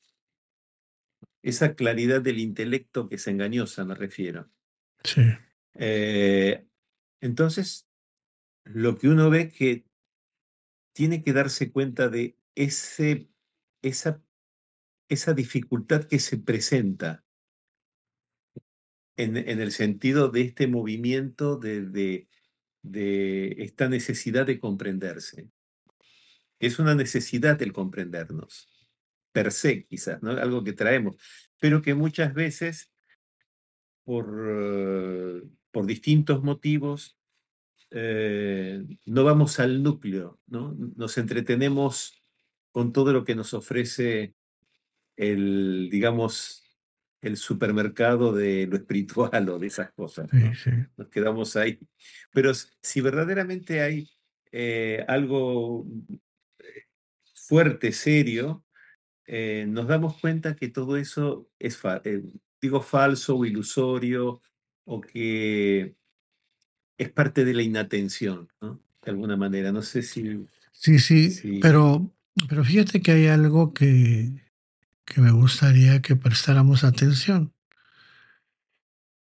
Esa 1.47 1.77
claridad 1.77 2.23
del 2.23 2.41
intelecto 2.41 3.09
que 3.09 3.15
es 3.15 3.27
engañosa, 3.29 3.85
me 3.85 3.95
refiero. 3.95 4.51
Sí. 5.05 5.23
Eh, 5.75 6.67
entonces, 7.21 7.87
lo 8.65 8.99
que 8.99 9.07
uno 9.07 9.31
ve 9.31 9.43
es 9.43 9.55
que 9.55 9.87
tiene 10.93 11.23
que 11.23 11.33
darse 11.33 11.71
cuenta 11.71 12.09
de 12.09 12.37
ese, 12.57 13.31
esa, 13.81 14.21
esa 15.09 15.35
dificultad 15.35 16.03
que 16.03 16.19
se 16.19 16.37
presenta 16.37 17.25
en, 19.17 19.37
en, 19.37 19.61
el 19.61 19.71
sentido 19.71 20.31
de 20.31 20.41
este 20.41 20.67
movimiento 20.67 21.59
de, 21.59 21.83
de, 21.83 22.29
de 22.83 23.55
esta 23.63 23.89
necesidad 23.89 24.47
de 24.47 24.59
comprenderse. 24.59 25.49
Es 26.59 26.81
una 26.81 26.97
necesidad 26.97 27.63
el 27.63 27.73
comprendernos, 27.73 28.76
per 29.37 29.53
se 29.53 29.85
quizás, 29.85 30.23
¿no? 30.23 30.31
algo 30.31 30.65
que 30.65 30.73
traemos, 30.73 31.15
pero 31.61 31.83
que 31.83 31.95
muchas 31.95 32.33
veces, 32.33 32.91
por, 34.03 34.25
eh, 34.49 35.43
por 35.71 35.85
distintos 35.85 36.43
motivos, 36.43 37.19
eh, 37.91 38.83
no 39.05 39.25
vamos 39.25 39.61
al 39.61 39.83
núcleo, 39.83 40.41
¿no? 40.47 40.75
nos 40.97 41.19
entretenemos 41.19 42.19
con 42.71 42.95
todo 42.95 43.13
lo 43.13 43.25
que 43.25 43.35
nos 43.35 43.53
ofrece 43.53 44.35
el, 45.17 45.91
digamos, 45.91 46.65
el 47.21 47.37
supermercado 47.37 48.33
de 48.33 48.67
lo 48.67 48.77
espiritual 48.77 49.51
o 49.51 49.59
de 49.59 49.67
esas 49.67 49.93
cosas. 49.93 50.31
Nos 50.97 51.09
quedamos 51.09 51.57
ahí. 51.57 51.79
Pero 52.33 52.53
si 52.55 53.03
verdaderamente 53.03 53.83
hay 53.83 54.09
eh, 54.51 55.05
algo 55.09 55.87
fuerte, 57.35 57.93
serio, 57.93 58.66
eh, 59.27 59.67
nos 59.69 59.89
damos 59.89 60.19
cuenta 60.21 60.55
que 60.55 60.69
todo 60.69 60.97
eso 60.97 61.49
es, 61.59 61.79
eh, 62.05 62.23
digo, 62.61 62.81
falso 62.81 63.37
o 63.37 63.45
ilusorio 63.45 64.41
o 64.85 65.01
que 65.01 65.97
es 66.99 67.11
parte 67.11 67.45
de 67.45 67.55
la 67.55 67.63
inatención, 67.63 68.49
¿no? 68.61 68.81
De 69.05 69.11
alguna 69.11 69.37
manera. 69.37 69.73
No 69.73 69.83
sé 69.83 70.03
si... 70.03 70.47
Sí, 70.73 70.99
sí, 70.99 71.59
Pero, 71.63 72.13
pero 72.49 72.63
fíjate 72.63 73.01
que 73.01 73.13
hay 73.13 73.27
algo 73.29 73.73
que, 73.73 74.31
que 75.07 75.21
me 75.21 75.31
gustaría 75.31 76.03
que 76.03 76.17
prestáramos 76.17 76.85
atención. 76.85 77.55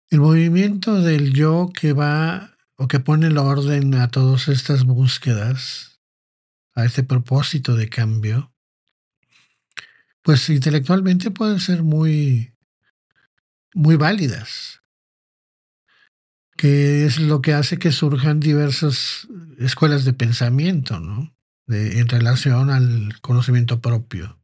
El 0.10 0.22
movimiento 0.22 1.02
del 1.02 1.34
yo 1.34 1.72
que 1.74 1.94
va 1.94 2.58
o 2.76 2.88
que 2.88 3.00
pone 3.00 3.28
el 3.28 3.38
orden 3.38 3.94
a 3.96 4.10
todas 4.10 4.48
estas 4.48 4.86
búsquedas, 4.86 6.02
a 6.74 6.86
este 6.86 7.04
propósito 7.04 7.76
de 7.76 7.90
cambio, 7.90 8.51
pues 10.22 10.50
intelectualmente 10.50 11.32
pueden 11.32 11.60
ser 11.60 11.84
muy, 11.84 12.54
muy 13.74 13.96
válidas, 13.96 14.82
que 16.58 17.06
es 17.06 17.20
lo 17.20 17.42
que 17.42 17.54
hace 17.54 17.80
que 17.80 17.92
surjan 17.92 18.40
diversas 18.40 19.28
escuelas 19.58 20.06
de 20.06 20.14
pensamiento, 20.14 21.00
¿no? 21.00 21.36
En 21.68 22.08
relación 22.08 22.70
al 22.70 23.20
conocimiento 23.22 23.82
propio. 23.82 24.40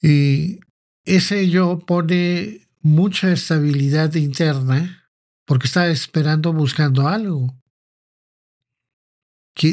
Y 0.00 0.60
ese 1.04 1.48
yo 1.50 1.80
pone 1.80 2.68
mucha 2.80 3.32
estabilidad 3.32 4.14
interna 4.14 5.10
porque 5.44 5.66
está 5.66 5.88
esperando, 5.88 6.52
buscando 6.52 7.08
algo. 7.08 7.54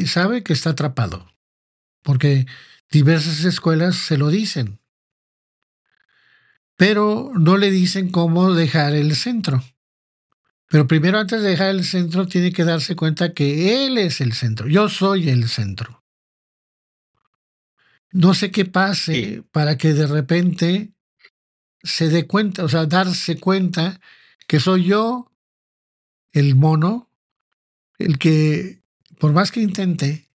Sabe 0.06 0.42
que 0.42 0.52
está 0.52 0.70
atrapado, 0.70 1.30
porque 2.02 2.46
diversas 2.90 3.44
escuelas 3.44 3.96
se 3.96 4.16
lo 4.18 4.28
dicen, 4.28 4.78
pero 6.76 7.32
no 7.34 7.56
le 7.56 7.70
dicen 7.70 8.10
cómo 8.10 8.52
dejar 8.52 8.94
el 8.94 9.14
centro. 9.16 9.62
Pero 10.68 10.86
primero 10.86 11.18
antes 11.18 11.42
de 11.42 11.50
dejar 11.50 11.70
el 11.70 11.84
centro 11.84 12.26
tiene 12.26 12.52
que 12.52 12.64
darse 12.64 12.96
cuenta 12.96 13.32
que 13.32 13.86
él 13.86 13.98
es 13.98 14.20
el 14.20 14.32
centro, 14.32 14.68
yo 14.68 14.88
soy 14.88 15.28
el 15.28 15.48
centro. 15.48 16.04
No 18.12 18.34
sé 18.34 18.50
qué 18.50 18.64
pase 18.64 19.42
para 19.52 19.76
que 19.76 19.92
de 19.92 20.06
repente 20.06 20.92
se 21.82 22.08
dé 22.08 22.26
cuenta, 22.26 22.64
o 22.64 22.68
sea, 22.68 22.86
darse 22.86 23.38
cuenta 23.38 24.00
que 24.46 24.60
soy 24.60 24.84
yo, 24.84 25.30
el 26.32 26.54
mono, 26.54 27.10
el 27.98 28.18
que, 28.18 28.82
por 29.18 29.32
más 29.32 29.50
que 29.50 29.60
intente, 29.60 30.28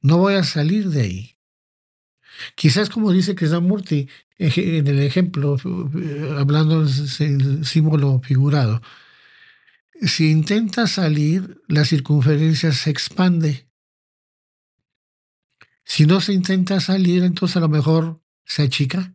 no 0.00 0.18
voy 0.18 0.34
a 0.34 0.44
salir 0.44 0.88
de 0.90 1.02
ahí. 1.02 1.31
Quizás 2.54 2.88
como 2.90 3.12
dice 3.12 3.34
Krishnamurti 3.34 4.08
en 4.38 4.86
el 4.86 5.00
ejemplo, 5.00 5.56
eh, 5.56 6.36
hablando 6.36 6.84
del 6.84 7.64
símbolo 7.64 8.20
figurado, 8.20 8.82
si 10.00 10.30
intenta 10.30 10.86
salir, 10.86 11.62
la 11.68 11.84
circunferencia 11.84 12.72
se 12.72 12.90
expande. 12.90 13.68
Si 15.84 16.06
no 16.06 16.20
se 16.20 16.32
intenta 16.32 16.80
salir, 16.80 17.22
entonces 17.22 17.56
a 17.56 17.60
lo 17.60 17.68
mejor 17.68 18.20
se 18.44 18.62
achica. 18.62 19.14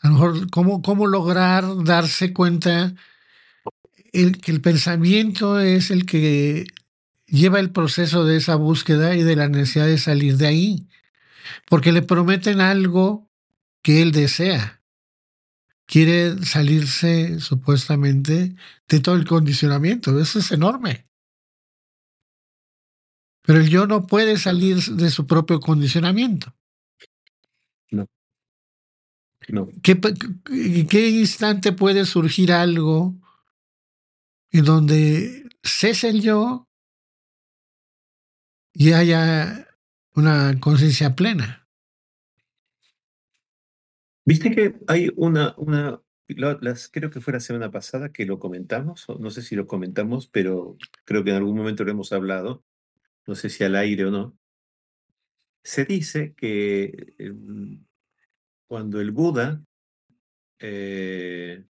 A 0.00 0.08
lo 0.08 0.14
mejor, 0.14 0.50
¿cómo, 0.50 0.82
cómo 0.82 1.06
lograr 1.06 1.64
darse 1.84 2.32
cuenta 2.32 2.94
el, 4.12 4.40
que 4.40 4.50
el 4.50 4.60
pensamiento 4.60 5.60
es 5.60 5.92
el 5.92 6.06
que 6.06 6.66
lleva 7.32 7.58
el 7.58 7.70
proceso 7.70 8.24
de 8.24 8.36
esa 8.36 8.56
búsqueda 8.56 9.16
y 9.16 9.22
de 9.22 9.36
la 9.36 9.48
necesidad 9.48 9.86
de 9.86 9.98
salir 9.98 10.36
de 10.36 10.46
ahí? 10.46 10.88
Porque 11.66 11.90
le 11.90 12.02
prometen 12.02 12.60
algo 12.60 13.28
que 13.82 14.02
él 14.02 14.12
desea. 14.12 14.82
Quiere 15.86 16.44
salirse 16.44 17.40
supuestamente 17.40 18.54
de 18.88 19.00
todo 19.00 19.16
el 19.16 19.26
condicionamiento. 19.26 20.18
Eso 20.20 20.38
es 20.38 20.52
enorme. 20.52 21.08
Pero 23.42 23.60
el 23.60 23.68
yo 23.68 23.86
no 23.86 24.06
puede 24.06 24.36
salir 24.36 24.76
de 24.76 25.10
su 25.10 25.26
propio 25.26 25.58
condicionamiento. 25.58 26.54
No. 27.90 28.06
No. 29.48 29.68
¿Qué, 29.82 29.98
¿En 30.50 30.86
qué 30.86 31.10
instante 31.10 31.72
puede 31.72 32.06
surgir 32.06 32.52
algo 32.52 33.16
en 34.50 34.64
donde 34.64 35.48
cese 35.62 36.10
el 36.10 36.22
yo 36.22 36.68
y 38.72 38.92
haya 38.92 39.68
una 40.14 40.58
conciencia 40.60 41.14
plena? 41.14 41.66
Viste 44.24 44.50
que 44.52 44.76
hay 44.86 45.10
una, 45.16 45.54
una 45.56 46.00
las, 46.28 46.88
creo 46.88 47.10
que 47.10 47.20
fue 47.20 47.32
la 47.32 47.40
semana 47.40 47.70
pasada 47.70 48.12
que 48.12 48.26
lo 48.26 48.38
comentamos, 48.38 49.06
no 49.18 49.30
sé 49.30 49.42
si 49.42 49.56
lo 49.56 49.66
comentamos, 49.66 50.28
pero 50.28 50.76
creo 51.04 51.24
que 51.24 51.30
en 51.30 51.36
algún 51.36 51.56
momento 51.56 51.84
lo 51.84 51.90
hemos 51.90 52.12
hablado, 52.12 52.64
no 53.26 53.34
sé 53.34 53.50
si 53.50 53.64
al 53.64 53.76
aire 53.76 54.04
o 54.06 54.10
no, 54.10 54.36
se 55.62 55.84
dice 55.84 56.34
que 56.34 57.14
em, 57.18 57.84
cuando 58.66 59.00
el 59.00 59.10
Buda, 59.10 59.62
eh, 60.58 61.64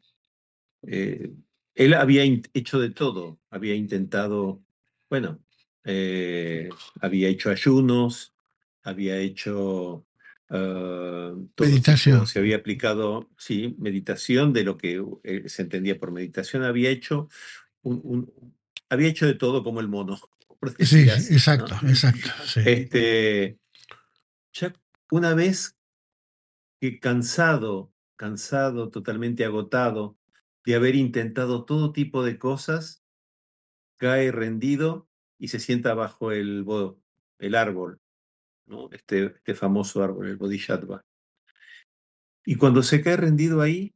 eh, 0.83 1.33
él 1.75 1.95
había 1.95 2.25
hecho 2.55 2.81
de 2.81 2.91
todo, 2.91 3.39
había 3.51 3.75
intentado, 3.75 4.63
bueno, 5.09 5.41
eh, 5.91 6.69
había 7.01 7.31
hecho 7.31 7.49
ayunos, 7.49 8.35
había 8.83 9.17
hecho 9.17 10.05
ah, 10.51 11.35
meditación. 11.59 12.27
se 12.27 12.39
había 12.39 12.57
aplicado, 12.57 13.31
sí, 13.39 13.75
meditación 13.79 14.53
de 14.53 14.65
lo 14.65 14.77
que 14.77 15.03
eh, 15.25 15.49
se 15.49 15.63
entendía 15.63 15.99
por 15.99 16.13
meditación. 16.13 16.63
Había 16.63 16.91
hecho, 16.91 17.31
un, 17.81 18.31
había 18.91 19.09
hecho 19.09 19.25
de 19.25 19.35
todo 19.35 19.65
como 19.65 19.81
el 19.81 19.89
mono. 19.89 20.21
Sí, 20.81 21.09
exacto, 21.09 21.77
exacto. 21.87 22.31
Este, 22.57 23.61
ya 24.53 24.75
una 25.13 25.33
vez 25.35 25.79
que 26.81 26.99
cansado, 26.99 27.93
cansado, 28.17 28.91
totalmente 28.91 29.45
agotado 29.45 30.19
de 30.67 30.75
haber 30.75 30.97
intentado 30.97 31.65
todo 31.65 31.93
tipo 31.93 32.25
de 32.25 32.39
cosas, 32.39 33.05
cae 33.99 34.33
rendido 34.33 35.08
y 35.39 35.49
se 35.49 35.61
sienta 35.61 35.95
bajo 35.95 36.33
el, 36.33 36.65
el 37.39 37.55
árbol, 37.55 38.01
este, 38.91 39.27
este 39.27 39.55
famoso 39.55 40.03
árbol, 40.03 40.29
el 40.29 40.37
Bodhisattva. 40.37 41.05
Y 42.45 42.57
cuando 42.57 42.83
se 42.83 43.03
cae 43.03 43.17
rendido 43.17 43.61
ahí 43.61 43.95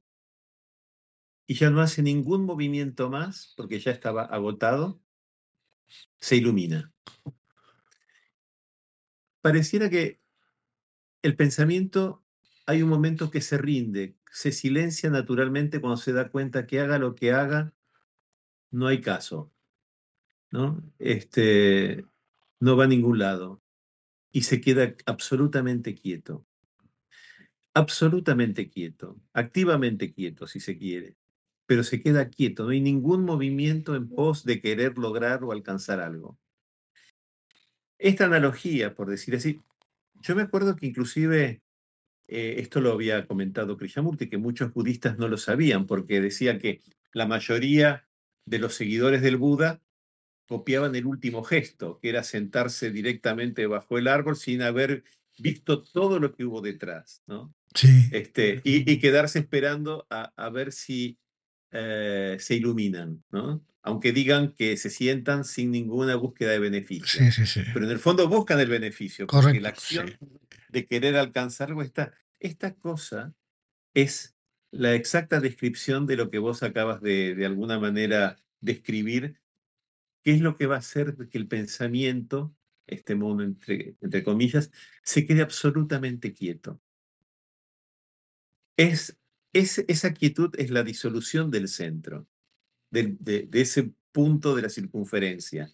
y 1.46 1.55
ya 1.55 1.70
no 1.70 1.81
hace 1.81 2.02
ningún 2.02 2.44
movimiento 2.44 3.11
más, 3.11 3.55
porque 3.57 3.81
ya 3.81 3.90
estaba 3.90 4.22
agotado, 4.24 5.00
se 6.20 6.37
ilumina. 6.37 6.92
Pareciera 9.40 9.90
que 9.90 10.20
el 11.22 11.37
pensamiento 11.37 12.24
hay 12.66 12.83
un 12.83 12.88
momento 12.88 13.31
que 13.31 13.40
se 13.40 13.59
rinde, 13.59 14.16
se 14.31 14.52
silencia 14.52 15.11
naturalmente 15.11 15.81
cuando 15.81 15.96
se 15.96 16.12
da 16.12 16.31
cuenta 16.31 16.66
que 16.66 16.81
haga 16.81 16.98
lo 16.98 17.14
que 17.14 17.33
haga, 17.33 17.74
no 18.70 18.87
hay 18.87 19.00
caso. 19.00 19.52
¿No? 20.53 20.83
Este, 20.99 22.05
no 22.61 22.77
va 22.77 22.85
a 22.85 22.88
ningún 22.88 23.19
lado 23.19 23.61
y 24.31 24.43
se 24.43 24.61
queda 24.61 24.95
absolutamente 25.07 25.95
quieto. 25.95 26.47
Absolutamente 27.75 28.69
quieto, 28.69 29.17
activamente 29.33 30.12
quieto 30.12 30.47
si 30.47 30.61
se 30.61 30.77
quiere, 30.77 31.17
pero 31.67 31.83
se 31.83 32.03
queda 32.03 32.29
quieto, 32.29 32.65
no 32.65 32.71
hay 32.71 32.83
ningún 32.83 33.25
movimiento 33.25 33.97
en 33.97 34.11
pos 34.11 34.45
de 34.45 34.61
querer 34.61 34.99
lograr 34.99 35.43
o 35.43 35.53
alcanzar 35.53 35.99
algo. 36.01 36.38
Esta 37.99 38.27
analogía, 38.27 38.95
por 38.95 39.09
decir 39.09 39.35
así, 39.37 39.62
yo 40.21 40.37
me 40.37 40.43
acuerdo 40.43 40.77
que 40.77 40.87
inclusive 40.87 41.62
eh, 42.29 42.57
esto 42.59 42.83
lo 42.83 42.93
había 42.93 43.27
comentado 43.27 43.79
Krishnamurti, 43.79 44.29
que 44.29 44.38
muchos 44.38 44.75
budistas 44.75 45.17
no 45.19 45.29
lo 45.29 45.38
sabían, 45.38 45.87
porque 45.87 46.21
decía 46.21 46.59
que 46.59 46.83
la 47.12 47.27
mayoría 47.27 48.07
de 48.45 48.59
los 48.59 48.75
seguidores 48.75 49.23
del 49.23 49.38
Buda 49.38 49.81
copiaban 50.46 50.94
el 50.94 51.07
último 51.07 51.42
gesto, 51.42 51.98
que 52.00 52.09
era 52.11 52.22
sentarse 52.22 52.90
directamente 52.90 53.66
bajo 53.66 53.98
el 53.98 54.09
árbol 54.09 54.37
sin 54.37 54.62
haber 54.62 55.05
visto 55.38 55.83
todo 55.83 56.18
lo 56.18 56.35
que 56.35 56.44
hubo 56.44 56.61
detrás, 56.61 57.22
¿no? 57.26 57.55
Sí. 57.74 58.09
Este, 58.12 58.61
y, 58.64 58.98
quedarse 58.98 59.38
esperando 59.38 60.07
a, 60.11 60.50
ver 60.50 60.72
si 60.72 61.18
eh, 61.70 62.37
se 62.38 62.57
iluminan, 62.57 63.24
¿no? 63.31 63.64
Aunque 63.83 64.12
digan 64.12 64.52
que 64.52 64.76
se 64.76 64.90
sientan 64.90 65.44
sin 65.44 65.70
ninguna 65.70 66.16
búsqueda 66.16 66.52
de 66.52 66.59
beneficio. 66.59 67.07
Sí, 67.07 67.33
sí, 67.33 67.46
sí. 67.46 67.62
Pero 67.72 67.87
en 67.87 67.90
el 67.90 67.98
fondo 67.98 68.28
buscan 68.28 68.61
el 68.61 68.68
beneficio, 68.68 69.26
Correcto, 69.26 69.48
porque 69.48 69.61
la 69.61 69.68
acción 69.70 70.18
de 70.68 70.87
querer 70.87 71.16
alcanzar 71.16 71.70
algo 71.70 71.83
está. 71.83 72.12
Esta 72.38 72.74
cosa 72.74 73.35
es 73.94 74.37
la 74.70 74.94
exacta 74.94 75.40
descripción 75.40 76.07
de 76.07 76.16
lo 76.16 76.31
que 76.31 76.38
vos 76.38 76.62
acabas 76.62 77.00
de, 77.00 77.35
de 77.35 77.46
alguna 77.46 77.78
manera 77.78 78.38
describir 78.61 79.41
¿Qué 80.23 80.33
es 80.33 80.41
lo 80.41 80.57
que 80.57 80.67
va 80.67 80.77
a 80.77 80.79
hacer 80.79 81.17
que 81.31 81.39
el 81.39 81.49
pensamiento, 81.49 82.55
este 82.87 83.15
mono 83.15 83.43
entre, 83.43 83.97
comillas, 84.23 84.71
se 85.03 85.27
quede 85.27 85.43
absolutamente 85.43 86.33
quieto? 86.33 86.81
Es, 88.77 89.19
esa 89.53 90.15
quietud 90.15 90.55
es 90.59 90.71
la 90.71 90.85
disolución 90.85 91.51
del 91.51 91.69
centro, 91.69 92.29
de, 92.91 93.49
ese 93.53 93.93
punto 94.13 94.55
de 94.55 94.63
la 94.63 94.69
circunferencia. 94.69 95.73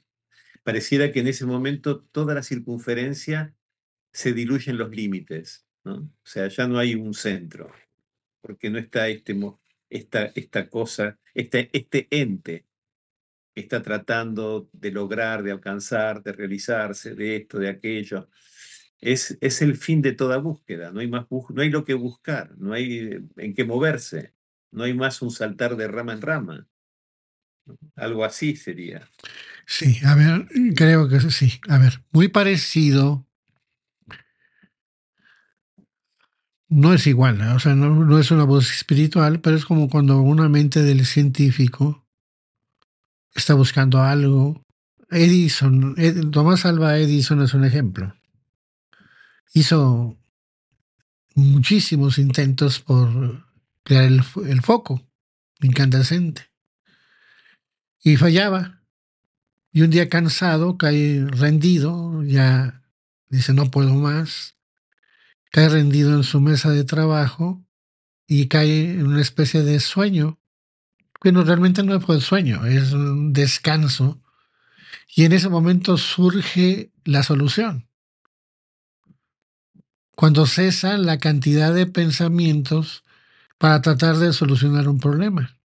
Pareciera 0.63 1.13
que 1.13 1.21
en 1.21 1.29
ese 1.29 1.45
momento 1.45 2.01
toda 2.01 2.35
la 2.35 2.43
circunferencia 2.43 3.55
se 4.13 4.33
diluye 4.33 4.71
en 4.71 4.79
los 4.79 4.91
límites. 4.91 5.67
O 5.85 6.09
sea, 6.25 6.49
ya 6.49 6.67
no 6.67 6.79
hay 6.79 6.95
un 6.95 7.15
centro, 7.15 7.71
porque 8.41 8.71
no 8.71 8.79
está 8.79 9.09
este, 9.09 9.39
esta, 9.91 10.27
esta 10.35 10.69
cosa, 10.69 11.19
este, 11.35 11.71
este 11.73 12.09
ente 12.11 12.67
está 13.61 13.83
tratando 13.83 14.68
de 14.73 14.90
lograr, 14.90 15.42
de 15.42 15.53
alcanzar, 15.53 16.23
de 16.23 16.33
realizarse, 16.33 17.14
de 17.14 17.37
esto, 17.37 17.59
de 17.59 17.68
aquello. 17.68 18.29
Es, 19.01 19.38
es 19.40 19.62
el 19.62 19.77
fin 19.77 20.03
de 20.03 20.12
toda 20.12 20.38
búsqueda, 20.38 20.90
no 20.90 21.01
hay, 21.01 21.09
más 21.09 21.27
no 21.31 21.62
hay 21.62 21.71
lo 21.71 21.85
que 21.85 21.94
buscar, 21.94 22.57
no 22.59 22.73
hay 22.73 23.18
en 23.37 23.55
qué 23.55 23.64
moverse, 23.64 24.35
no 24.73 24.85
hay 24.85 24.94
más 24.94 25.23
un 25.23 25.31
saltar 25.31 25.77
de 25.77 25.88
rama 25.88 26.12
en 26.12 26.23
rama. 26.23 26.68
Algo 27.97 28.25
así 28.25 28.57
sería. 28.57 29.09
Sí, 29.66 29.99
a 30.05 30.14
ver, 30.14 30.49
creo 30.75 31.09
que 31.09 31.21
sí. 31.21 31.61
A 31.68 31.79
ver, 31.79 32.03
muy 32.12 32.29
parecido. 32.29 33.27
No 36.71 36.92
es 36.92 37.07
igual, 37.07 37.40
o 37.55 37.59
sea, 37.59 37.75
no, 37.75 38.05
no 38.05 38.18
es 38.18 38.31
una 38.31 38.44
voz 38.44 38.71
espiritual, 38.71 39.40
pero 39.40 39.57
es 39.57 39.64
como 39.64 39.88
cuando 39.88 40.21
una 40.21 40.51
mente 40.51 40.83
del 40.83 41.07
científico 41.07 42.08
está 43.35 43.55
buscando 43.55 44.03
algo. 44.03 44.64
Edison, 45.11 45.95
Tomás 46.31 46.67
Alba 46.67 46.99
Edison 46.99 47.43
es 47.43 47.55
un 47.55 47.64
ejemplo. 47.64 48.14
Hizo 49.55 50.19
muchísimos 51.35 52.19
intentos 52.19 52.81
por 52.81 53.47
crear 53.85 54.05
el, 54.05 54.23
el 54.47 54.61
foco 54.61 55.03
incandescente 55.61 56.49
y 58.03 58.17
fallaba. 58.17 58.83
Y 59.73 59.83
un 59.83 59.91
día 59.91 60.09
cansado, 60.09 60.79
cae 60.79 61.25
rendido, 61.27 62.23
ya 62.25 62.83
dice 63.29 63.53
no 63.53 63.71
puedo 63.71 63.95
más, 63.95 64.57
cae 65.51 65.69
rendido 65.69 66.14
en 66.14 66.25
su 66.25 66.41
mesa 66.41 66.71
de 66.71 66.85
trabajo 66.85 67.64
y 68.27 68.49
cae 68.49 68.93
en 68.93 69.07
una 69.07 69.21
especie 69.21 69.62
de 69.62 69.81
sueño 69.81 70.38
bueno, 71.20 71.42
realmente 71.42 71.83
no 71.83 72.00
fue 72.00 72.20
sueño, 72.20 72.64
es 72.64 72.92
un 72.92 73.33
descanso. 73.33 74.22
Y 75.14 75.24
en 75.24 75.33
ese 75.33 75.48
momento 75.48 75.96
surge 75.96 76.92
la 77.04 77.22
solución. 77.22 77.88
Cuando 80.14 80.46
cesa 80.46 80.96
la 80.96 81.18
cantidad 81.18 81.74
de 81.74 81.87
pensamientos 81.87 83.04
para 83.59 83.83
tratar 83.83 84.16
de 84.16 84.33
solucionar 84.33 84.88
un 84.88 85.00
problema. 85.00 85.59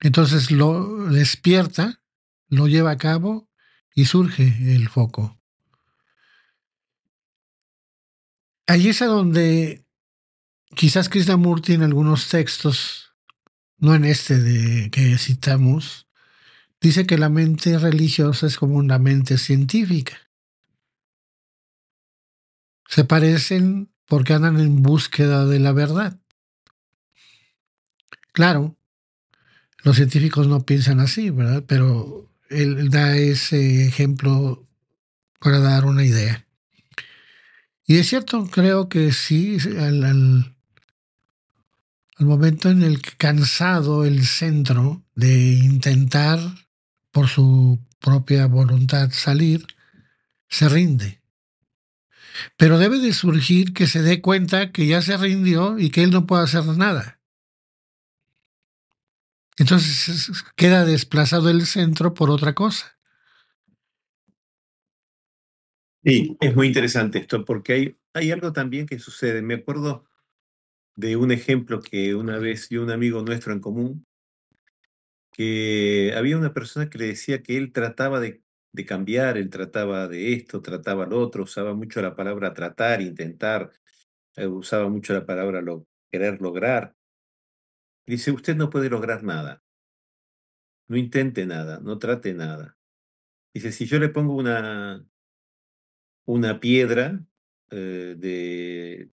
Entonces 0.00 0.50
lo 0.50 1.06
despierta, 1.06 2.00
lo 2.48 2.68
lleva 2.68 2.92
a 2.92 2.98
cabo 2.98 3.48
y 3.94 4.04
surge 4.04 4.74
el 4.74 4.88
foco. 4.88 5.40
Allí 8.66 8.90
es 8.90 9.00
a 9.02 9.06
donde 9.06 9.84
quizás 10.74 11.08
Krishnamurti 11.08 11.74
en 11.74 11.82
algunos 11.82 12.28
textos 12.28 13.05
no 13.78 13.94
en 13.94 14.04
este 14.04 14.38
de 14.38 14.90
que 14.90 15.18
citamos, 15.18 16.06
dice 16.80 17.06
que 17.06 17.18
la 17.18 17.28
mente 17.28 17.78
religiosa 17.78 18.46
es 18.46 18.56
como 18.56 18.76
una 18.76 18.98
mente 18.98 19.38
científica. 19.38 20.16
Se 22.88 23.04
parecen 23.04 23.90
porque 24.06 24.34
andan 24.34 24.60
en 24.60 24.82
búsqueda 24.82 25.44
de 25.44 25.58
la 25.58 25.72
verdad. 25.72 26.18
Claro, 28.32 28.76
los 29.82 29.96
científicos 29.96 30.46
no 30.46 30.64
piensan 30.64 31.00
así, 31.00 31.30
¿verdad? 31.30 31.64
Pero 31.66 32.30
él 32.48 32.90
da 32.90 33.16
ese 33.16 33.86
ejemplo 33.86 34.66
para 35.40 35.58
dar 35.58 35.84
una 35.84 36.04
idea. 36.04 36.46
Y 37.86 37.98
es 37.98 38.08
cierto, 38.08 38.48
creo 38.50 38.88
que 38.88 39.12
sí, 39.12 39.58
al, 39.78 40.55
al 42.16 42.26
momento 42.26 42.70
en 42.70 42.82
el 42.82 43.02
que 43.02 43.10
cansado 43.16 44.04
el 44.04 44.24
centro 44.24 45.04
de 45.14 45.54
intentar 45.54 46.38
por 47.12 47.28
su 47.28 47.78
propia 48.00 48.46
voluntad 48.46 49.10
salir, 49.12 49.66
se 50.48 50.68
rinde. 50.68 51.20
Pero 52.56 52.78
debe 52.78 52.98
de 52.98 53.12
surgir 53.12 53.72
que 53.74 53.86
se 53.86 54.02
dé 54.02 54.20
cuenta 54.20 54.72
que 54.72 54.86
ya 54.86 55.02
se 55.02 55.16
rindió 55.16 55.78
y 55.78 55.90
que 55.90 56.02
él 56.02 56.10
no 56.10 56.26
puede 56.26 56.44
hacer 56.44 56.64
nada. 56.64 57.20
Entonces 59.58 60.44
queda 60.54 60.84
desplazado 60.84 61.50
el 61.50 61.66
centro 61.66 62.14
por 62.14 62.30
otra 62.30 62.54
cosa. 62.54 62.98
Sí, 66.04 66.36
es 66.40 66.54
muy 66.54 66.68
interesante 66.68 67.18
esto, 67.18 67.44
porque 67.44 67.72
hay, 67.72 67.96
hay 68.14 68.30
algo 68.30 68.52
también 68.52 68.86
que 68.86 68.98
sucede. 68.98 69.42
Me 69.42 69.54
acuerdo 69.54 70.05
de 70.96 71.16
un 71.16 71.30
ejemplo 71.30 71.80
que 71.80 72.14
una 72.14 72.38
vez 72.38 72.68
dio 72.68 72.82
un 72.82 72.90
amigo 72.90 73.22
nuestro 73.22 73.52
en 73.52 73.60
común, 73.60 74.06
que 75.30 76.14
había 76.16 76.38
una 76.38 76.54
persona 76.54 76.88
que 76.88 76.98
le 76.98 77.06
decía 77.08 77.42
que 77.42 77.58
él 77.58 77.72
trataba 77.72 78.20
de, 78.20 78.42
de 78.72 78.86
cambiar, 78.86 79.36
él 79.36 79.50
trataba 79.50 80.08
de 80.08 80.32
esto, 80.32 80.62
trataba 80.62 81.06
lo 81.06 81.20
otro, 81.20 81.44
usaba 81.44 81.74
mucho 81.74 82.00
la 82.00 82.16
palabra 82.16 82.54
tratar, 82.54 83.02
intentar, 83.02 83.70
eh, 84.36 84.46
usaba 84.46 84.88
mucho 84.88 85.12
la 85.12 85.26
palabra 85.26 85.62
querer 86.10 86.40
lograr. 86.40 86.94
Dice, 88.06 88.30
usted 88.30 88.56
no 88.56 88.70
puede 88.70 88.88
lograr 88.88 89.22
nada. 89.22 89.62
No 90.88 90.96
intente 90.96 91.44
nada, 91.46 91.80
no 91.80 91.98
trate 91.98 92.32
nada. 92.32 92.78
Dice, 93.52 93.72
si 93.72 93.86
yo 93.86 93.98
le 93.98 94.08
pongo 94.08 94.34
una, 94.36 95.04
una 96.24 96.60
piedra 96.60 97.20
eh, 97.70 98.14
de 98.16 99.10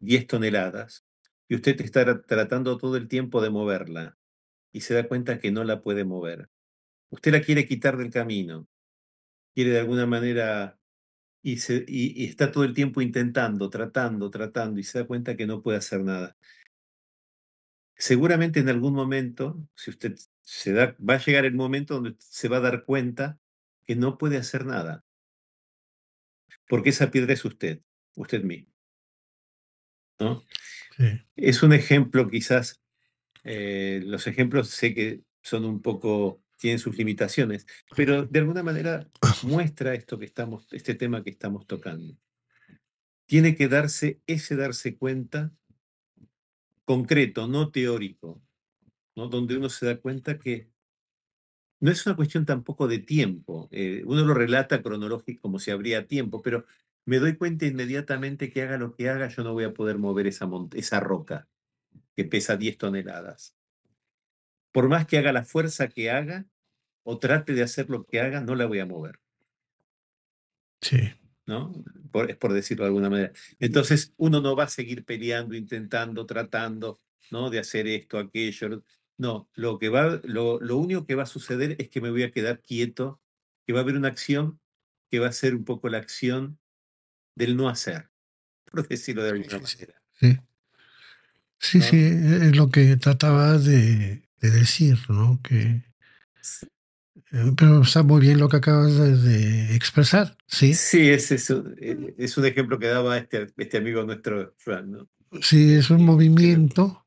10 0.00 0.26
toneladas 0.26 1.06
y 1.48 1.54
usted 1.54 1.80
está 1.80 2.22
tratando 2.22 2.78
todo 2.78 2.96
el 2.96 3.08
tiempo 3.08 3.40
de 3.40 3.50
moverla 3.50 4.16
y 4.72 4.80
se 4.80 4.94
da 4.94 5.08
cuenta 5.08 5.38
que 5.38 5.50
no 5.50 5.64
la 5.64 5.82
puede 5.82 6.04
mover. 6.04 6.50
Usted 7.10 7.32
la 7.32 7.40
quiere 7.40 7.66
quitar 7.66 7.96
del 7.96 8.10
camino, 8.10 8.68
quiere 9.54 9.70
de 9.70 9.80
alguna 9.80 10.06
manera 10.06 10.78
y, 11.42 11.58
se, 11.58 11.84
y, 11.86 12.26
está 12.26 12.50
todo 12.50 12.64
el 12.64 12.74
tiempo 12.74 13.00
intentando, 13.00 13.70
tratando, 13.70 14.30
tratando 14.30 14.80
y 14.80 14.84
se 14.84 14.98
da 14.98 15.06
cuenta 15.06 15.36
que 15.36 15.46
no 15.46 15.62
puede 15.62 15.78
hacer 15.78 16.02
nada. 16.02 16.36
Seguramente 17.96 18.60
en 18.60 18.68
algún 18.68 18.94
momento, 18.94 19.56
si 19.74 19.90
usted 19.90 20.16
se 20.42 20.72
da, 20.72 20.96
va 20.98 21.14
a 21.14 21.24
llegar 21.24 21.44
el 21.44 21.54
momento 21.54 21.94
donde 21.94 22.16
se 22.18 22.48
va 22.48 22.58
a 22.58 22.60
dar 22.60 22.84
cuenta 22.84 23.38
que 23.84 23.96
no 23.96 24.18
puede 24.18 24.36
hacer 24.36 24.66
nada. 24.66 25.04
Porque 26.68 26.90
esa 26.90 27.10
piedra 27.10 27.32
es 27.32 27.44
usted, 27.44 27.80
usted 28.16 28.42
mismo. 28.42 28.75
¿No? 30.18 30.42
Es 31.36 31.62
un 31.62 31.72
ejemplo, 31.72 32.28
quizás, 32.28 32.80
eh, 33.44 34.00
los 34.04 34.26
ejemplos 34.26 34.68
sé 34.70 34.94
que 34.94 35.22
son 35.42 35.64
un 35.64 35.82
poco 35.82 36.42
tienen 36.58 36.78
sus 36.78 36.96
limitaciones, 36.96 37.66
pero 37.94 38.24
de 38.26 38.38
alguna 38.38 38.62
manera 38.62 39.08
muestra 39.42 39.94
esto 39.94 40.18
que 40.18 40.24
estamos, 40.24 40.66
este 40.72 40.94
tema 40.94 41.22
que 41.22 41.30
estamos 41.30 41.66
tocando. 41.66 42.16
Tiene 43.26 43.56
que 43.56 43.68
darse 43.68 44.20
ese 44.26 44.56
darse 44.56 44.96
cuenta 44.96 45.52
concreto, 46.84 47.48
no 47.48 47.70
teórico, 47.70 48.40
¿no? 49.16 49.28
donde 49.28 49.56
uno 49.56 49.68
se 49.68 49.86
da 49.86 49.98
cuenta 49.98 50.38
que 50.38 50.70
no 51.80 51.90
es 51.90 52.06
una 52.06 52.16
cuestión 52.16 52.46
tampoco 52.46 52.88
de 52.88 53.00
tiempo. 53.00 53.68
Eh, 53.70 54.02
uno 54.06 54.24
lo 54.24 54.32
relata 54.32 54.82
cronológico 54.82 55.42
como 55.42 55.58
si 55.58 55.70
habría 55.70 56.06
tiempo, 56.06 56.40
pero 56.40 56.64
me 57.06 57.18
doy 57.18 57.36
cuenta 57.36 57.64
inmediatamente 57.64 58.50
que 58.50 58.62
haga 58.62 58.76
lo 58.76 58.94
que 58.94 59.08
haga, 59.08 59.28
yo 59.28 59.42
no 59.42 59.54
voy 59.54 59.64
a 59.64 59.72
poder 59.72 59.98
mover 59.98 60.26
esa, 60.26 60.48
esa 60.74 61.00
roca 61.00 61.48
que 62.14 62.24
pesa 62.24 62.56
10 62.56 62.76
toneladas 62.76 63.56
por 64.76 64.90
más 64.90 65.06
que 65.06 65.16
haga 65.16 65.32
la 65.32 65.42
fuerza 65.42 65.88
que 65.88 66.10
haga 66.10 66.44
o 67.02 67.18
trate 67.18 67.54
de 67.54 67.62
hacer 67.62 67.88
lo 67.88 68.04
que 68.04 68.20
haga, 68.20 68.42
no 68.42 68.54
la 68.54 68.66
voy 68.66 68.78
a 68.78 68.84
mover. 68.84 69.18
Sí. 70.82 70.98
¿No? 71.46 71.72
es 72.28 72.36
por 72.36 72.52
decirlo 72.52 72.84
de 72.84 72.88
alguna 72.88 73.08
manera. 73.08 73.32
Entonces, 73.58 74.12
uno 74.18 74.42
no 74.42 74.54
va 74.54 74.64
a 74.64 74.68
seguir 74.68 75.06
peleando, 75.06 75.54
intentando, 75.54 76.26
tratando, 76.26 77.00
¿no? 77.30 77.48
De 77.48 77.58
hacer 77.58 77.86
esto, 77.86 78.18
aquello. 78.18 78.82
No, 79.16 79.48
lo, 79.54 79.78
que 79.78 79.88
va, 79.88 80.20
lo, 80.24 80.60
lo 80.60 80.76
único 80.76 81.06
que 81.06 81.14
va 81.14 81.22
a 81.22 81.26
suceder 81.26 81.76
es 81.78 81.88
que 81.88 82.02
me 82.02 82.10
voy 82.10 82.24
a 82.24 82.30
quedar 82.30 82.60
quieto, 82.60 83.18
que 83.66 83.72
va 83.72 83.78
a 83.78 83.82
haber 83.82 83.96
una 83.96 84.08
acción 84.08 84.60
que 85.10 85.20
va 85.20 85.28
a 85.28 85.32
ser 85.32 85.54
un 85.54 85.64
poco 85.64 85.88
la 85.88 85.96
acción 85.96 86.58
del 87.36 87.56
no 87.56 87.68
hacer, 87.68 88.10
por 88.64 88.88
decirlo 88.88 89.22
de 89.22 89.30
alguna 89.30 89.60
manera. 89.60 89.94
Sí, 90.18 90.38
sí, 91.58 91.80
sí 91.80 91.96
es 91.96 92.56
lo 92.56 92.70
que 92.70 92.96
trataba 92.96 93.58
de, 93.58 94.28
de 94.40 94.50
decir, 94.50 94.98
¿no? 95.08 95.40
Que, 95.42 95.84
eh, 97.32 97.52
pero 97.56 97.82
está 97.82 98.02
muy 98.02 98.20
bien 98.20 98.38
lo 98.38 98.48
que 98.48 98.56
acabas 98.56 98.96
de, 98.96 99.74
expresar, 99.74 100.36
¿sí? 100.46 100.74
Sí, 100.74 101.10
es, 101.10 101.30
es, 101.32 101.50
eh, 101.50 102.14
es, 102.18 102.36
un 102.38 102.46
ejemplo 102.46 102.78
que 102.78 102.86
daba 102.86 103.18
este, 103.18 103.48
este 103.56 103.78
amigo 103.78 104.02
nuestro, 104.04 104.54
¿no? 104.84 105.08
Sí, 105.42 105.74
es 105.74 105.90
un 105.90 106.04
movimiento. 106.04 107.04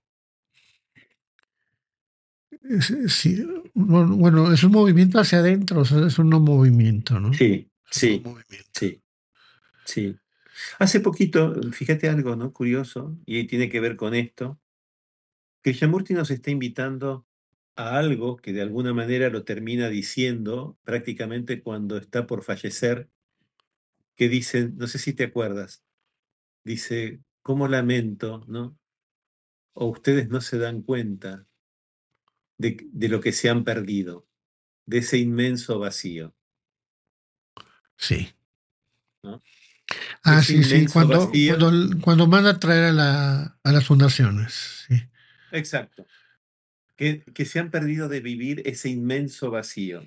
sí, 3.07 3.43
bueno, 3.73 4.53
es 4.53 4.63
un 4.63 4.71
movimiento 4.71 5.19
hacia 5.19 5.39
adentro, 5.39 5.81
es 5.81 6.19
un 6.19 6.29
no 6.29 6.39
movimiento, 6.39 7.19
¿no? 7.19 7.33
Sí, 7.33 7.67
sí, 7.89 8.21
sí, 8.73 9.01
sí. 9.89 10.17
Hace 10.77 10.99
poquito, 10.99 11.55
fíjate 11.71 12.09
algo, 12.09 12.35
¿no? 12.35 12.53
Curioso, 12.53 13.17
y 13.25 13.45
tiene 13.45 13.69
que 13.69 13.79
ver 13.79 13.95
con 13.95 14.13
esto. 14.13 14.59
Krishnamurti 15.61 16.13
nos 16.13 16.31
está 16.31 16.51
invitando 16.51 17.25
a 17.75 17.97
algo 17.97 18.37
que 18.37 18.53
de 18.53 18.61
alguna 18.61 18.93
manera 18.93 19.29
lo 19.29 19.43
termina 19.43 19.89
diciendo 19.89 20.77
prácticamente 20.83 21.61
cuando 21.61 21.97
está 21.97 22.27
por 22.27 22.43
fallecer, 22.43 23.09
que 24.15 24.27
dice, 24.27 24.69
no 24.75 24.87
sé 24.87 24.99
si 24.99 25.13
te 25.13 25.25
acuerdas, 25.25 25.83
dice, 26.63 27.21
¿cómo 27.41 27.67
lamento, 27.67 28.43
no? 28.47 28.77
O 29.73 29.87
ustedes 29.87 30.29
no 30.29 30.41
se 30.41 30.57
dan 30.57 30.81
cuenta 30.81 31.47
de, 32.57 32.89
lo 33.07 33.21
que 33.21 33.31
se 33.31 33.49
han 33.49 33.63
perdido, 33.63 34.27
de 34.85 34.97
ese 34.97 35.17
inmenso 35.17 35.79
vacío. 35.79 36.35
Sí. 37.97 38.29
Ah, 40.23 40.41
sí, 40.43 40.63
sí, 40.63 40.85
cuando, 40.91 41.31
cuando, 42.01 42.27
manda 42.27 42.51
a 42.51 42.59
traer 42.59 42.85
a, 42.85 42.91
la, 42.93 43.57
a 43.63 43.71
las 43.71 43.85
fundaciones. 43.85 44.85
Sí. 44.87 45.01
Exacto. 45.51 46.05
Que, 46.95 47.23
que 47.33 47.45
se 47.45 47.59
han 47.59 47.71
perdido 47.71 48.09
de 48.09 48.19
vivir 48.19 48.61
ese 48.65 48.89
inmenso 48.89 49.49
vacío. 49.49 50.03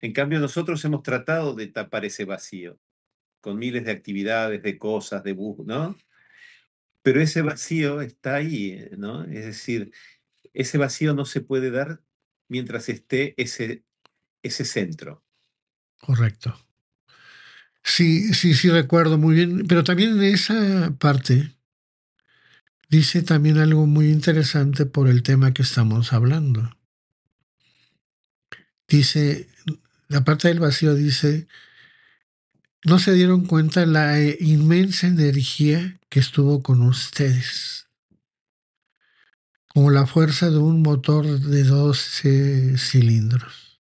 En 0.00 0.12
cambio, 0.12 0.40
nosotros 0.40 0.84
hemos 0.84 1.02
tratado 1.02 1.54
de 1.54 1.66
tapar 1.66 2.04
ese 2.04 2.24
vacío 2.24 2.78
con 3.40 3.58
miles 3.58 3.84
de 3.84 3.90
actividades, 3.90 4.62
de 4.62 4.78
cosas, 4.78 5.22
de 5.24 5.32
bus, 5.32 5.66
¿no? 5.66 5.96
Pero 7.02 7.20
ese 7.20 7.42
vacío 7.42 8.00
está 8.00 8.36
ahí, 8.36 8.88
¿no? 8.96 9.24
Es 9.24 9.44
decir, 9.44 9.92
ese 10.54 10.78
vacío 10.78 11.12
no 11.12 11.24
se 11.24 11.40
puede 11.40 11.70
dar 11.70 12.00
mientras 12.48 12.88
esté 12.88 13.34
ese, 13.36 13.84
ese 14.42 14.64
centro. 14.64 15.24
Correcto. 15.98 16.56
Sí, 17.84 18.32
sí, 18.34 18.54
sí, 18.54 18.70
recuerdo 18.70 19.18
muy 19.18 19.34
bien. 19.34 19.66
Pero 19.66 19.84
también 19.84 20.12
en 20.12 20.22
esa 20.22 20.94
parte 20.98 21.52
dice 22.88 23.22
también 23.22 23.58
algo 23.58 23.86
muy 23.86 24.10
interesante 24.10 24.86
por 24.86 25.08
el 25.08 25.22
tema 25.22 25.52
que 25.52 25.62
estamos 25.62 26.12
hablando. 26.12 26.76
Dice, 28.86 29.48
la 30.08 30.24
parte 30.24 30.48
del 30.48 30.60
vacío 30.60 30.94
dice, 30.94 31.48
no 32.84 32.98
se 32.98 33.14
dieron 33.14 33.46
cuenta 33.46 33.86
la 33.86 34.20
inmensa 34.20 35.06
energía 35.06 35.98
que 36.10 36.20
estuvo 36.20 36.62
con 36.62 36.82
ustedes, 36.82 37.88
como 39.68 39.90
la 39.90 40.06
fuerza 40.06 40.50
de 40.50 40.58
un 40.58 40.82
motor 40.82 41.24
de 41.40 41.64
12 41.64 42.76
cilindros. 42.76 43.80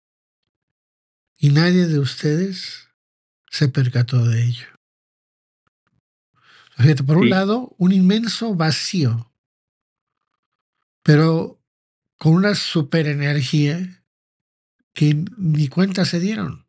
Y 1.38 1.50
nadie 1.50 1.86
de 1.86 2.00
ustedes 2.00 2.85
se 3.50 3.70
percató 3.70 4.26
de 4.26 4.44
ello 4.44 4.76
por 7.06 7.18
un 7.18 7.30
lado, 7.30 7.76
un 7.78 7.92
inmenso 7.92 8.56
vacío, 8.56 9.32
pero 11.04 11.62
con 12.18 12.34
una 12.34 12.56
superenergía 12.56 14.04
que 14.94 15.26
ni 15.38 15.68
cuenta 15.68 16.06
se 16.06 16.20
dieron. 16.20 16.66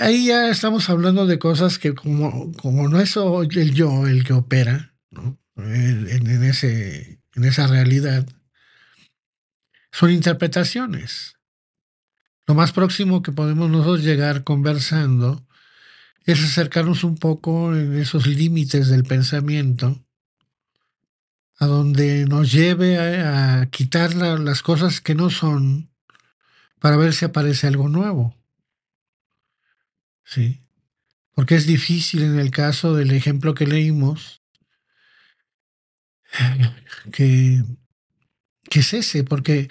Ahí 0.00 0.26
ya 0.26 0.50
estamos 0.50 0.90
hablando 0.90 1.26
de 1.26 1.38
cosas 1.38 1.78
que 1.78 1.94
como, 1.94 2.52
como 2.52 2.88
no 2.88 3.00
es 3.00 3.16
el 3.16 3.74
yo 3.74 4.06
el 4.06 4.24
que 4.24 4.32
opera 4.32 4.94
en, 5.56 6.44
ese, 6.44 7.20
en 7.34 7.44
esa 7.44 7.66
realidad, 7.66 8.26
son 9.92 10.10
interpretaciones. 10.10 11.35
Lo 12.46 12.54
más 12.54 12.72
próximo 12.72 13.22
que 13.22 13.32
podemos 13.32 13.70
nosotros 13.70 14.04
llegar 14.04 14.44
conversando 14.44 15.44
es 16.24 16.42
acercarnos 16.42 17.04
un 17.04 17.16
poco 17.16 17.74
en 17.74 17.98
esos 17.98 18.26
límites 18.26 18.88
del 18.88 19.04
pensamiento 19.04 20.04
a 21.58 21.66
donde 21.66 22.26
nos 22.26 22.52
lleve 22.52 22.98
a, 22.98 23.68
quitar 23.70 24.14
las 24.14 24.62
cosas 24.62 25.00
que 25.00 25.14
no 25.14 25.30
son 25.30 25.90
para 26.80 26.96
ver 26.96 27.14
si 27.14 27.24
aparece 27.24 27.66
algo 27.66 27.88
nuevo. 27.88 28.36
Sí. 30.24 30.60
Porque 31.32 31.54
es 31.54 31.66
difícil 31.66 32.22
en 32.22 32.38
el 32.38 32.50
caso 32.50 32.94
del 32.94 33.10
ejemplo 33.12 33.54
que 33.54 33.66
leímos 33.66 34.42
que, 37.12 37.62
que 38.68 38.80
ese, 38.80 39.24
porque 39.24 39.68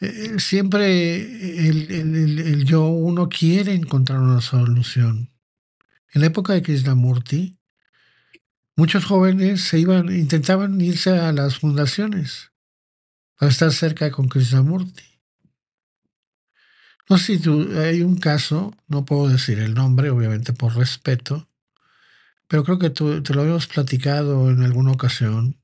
eh, 0.00 0.38
siempre 0.38 1.68
el, 1.68 1.90
el 1.90 2.64
yo 2.64 2.86
uno 2.86 3.28
quiere 3.28 3.74
encontrar 3.74 4.20
una 4.20 4.40
solución. 4.40 5.30
En 6.12 6.20
la 6.20 6.28
época 6.28 6.52
de 6.52 6.62
Krishnamurti, 6.62 7.58
muchos 8.76 9.04
jóvenes 9.04 9.62
se 9.62 9.78
iban, 9.78 10.14
intentaban 10.14 10.80
irse 10.80 11.10
a 11.10 11.32
las 11.32 11.58
fundaciones 11.58 12.52
para 13.38 13.50
estar 13.50 13.72
cerca 13.72 14.10
con 14.10 14.28
Krishnamurti. 14.28 15.04
No 17.08 17.18
sé 17.18 17.36
si 17.36 17.38
tú, 17.38 17.68
hay 17.78 18.02
un 18.02 18.16
caso, 18.16 18.74
no 18.88 19.04
puedo 19.04 19.28
decir 19.28 19.58
el 19.60 19.74
nombre, 19.74 20.10
obviamente 20.10 20.52
por 20.52 20.74
respeto, 20.74 21.48
pero 22.48 22.64
creo 22.64 22.78
que 22.78 22.90
tú, 22.90 23.22
te 23.22 23.34
lo 23.34 23.42
habíamos 23.42 23.66
platicado 23.66 24.50
en 24.50 24.62
alguna 24.62 24.92
ocasión. 24.92 25.56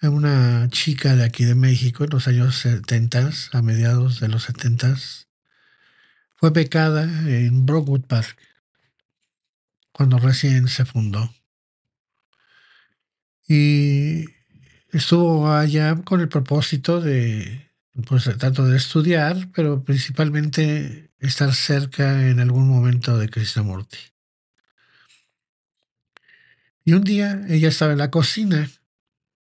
Una 0.00 0.68
chica 0.70 1.16
de 1.16 1.24
aquí 1.24 1.44
de 1.44 1.56
México 1.56 2.04
en 2.04 2.10
los 2.10 2.28
años 2.28 2.56
70, 2.58 3.30
a 3.52 3.62
mediados 3.62 4.20
de 4.20 4.28
los 4.28 4.44
70, 4.44 4.94
fue 6.36 6.50
becada 6.50 7.02
en 7.28 7.66
Brookwood 7.66 8.02
Park 8.02 8.38
cuando 9.90 10.18
recién 10.18 10.68
se 10.68 10.84
fundó. 10.84 11.34
Y 13.48 14.26
estuvo 14.92 15.50
allá 15.50 15.96
con 16.04 16.20
el 16.20 16.28
propósito 16.28 17.00
de, 17.00 17.72
pues, 18.06 18.30
tanto 18.38 18.66
de 18.66 18.76
estudiar, 18.76 19.48
pero 19.52 19.82
principalmente 19.82 21.10
estar 21.18 21.52
cerca 21.52 22.28
en 22.28 22.38
algún 22.38 22.68
momento 22.68 23.18
de 23.18 23.28
Krishnamurti. 23.28 23.98
Y 26.84 26.92
un 26.92 27.02
día 27.02 27.44
ella 27.48 27.68
estaba 27.68 27.92
en 27.92 27.98
la 27.98 28.12
cocina, 28.12 28.70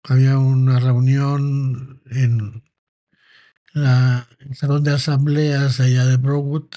había 0.05 0.39
una 0.39 0.81
reunión 0.81 2.03
en 2.07 2.63
el 3.75 4.57
salón 4.57 4.85
de 4.85 4.93
asambleas 4.93 5.81
allá 5.81 6.05
de 6.05 6.17
Brookwood, 6.17 6.69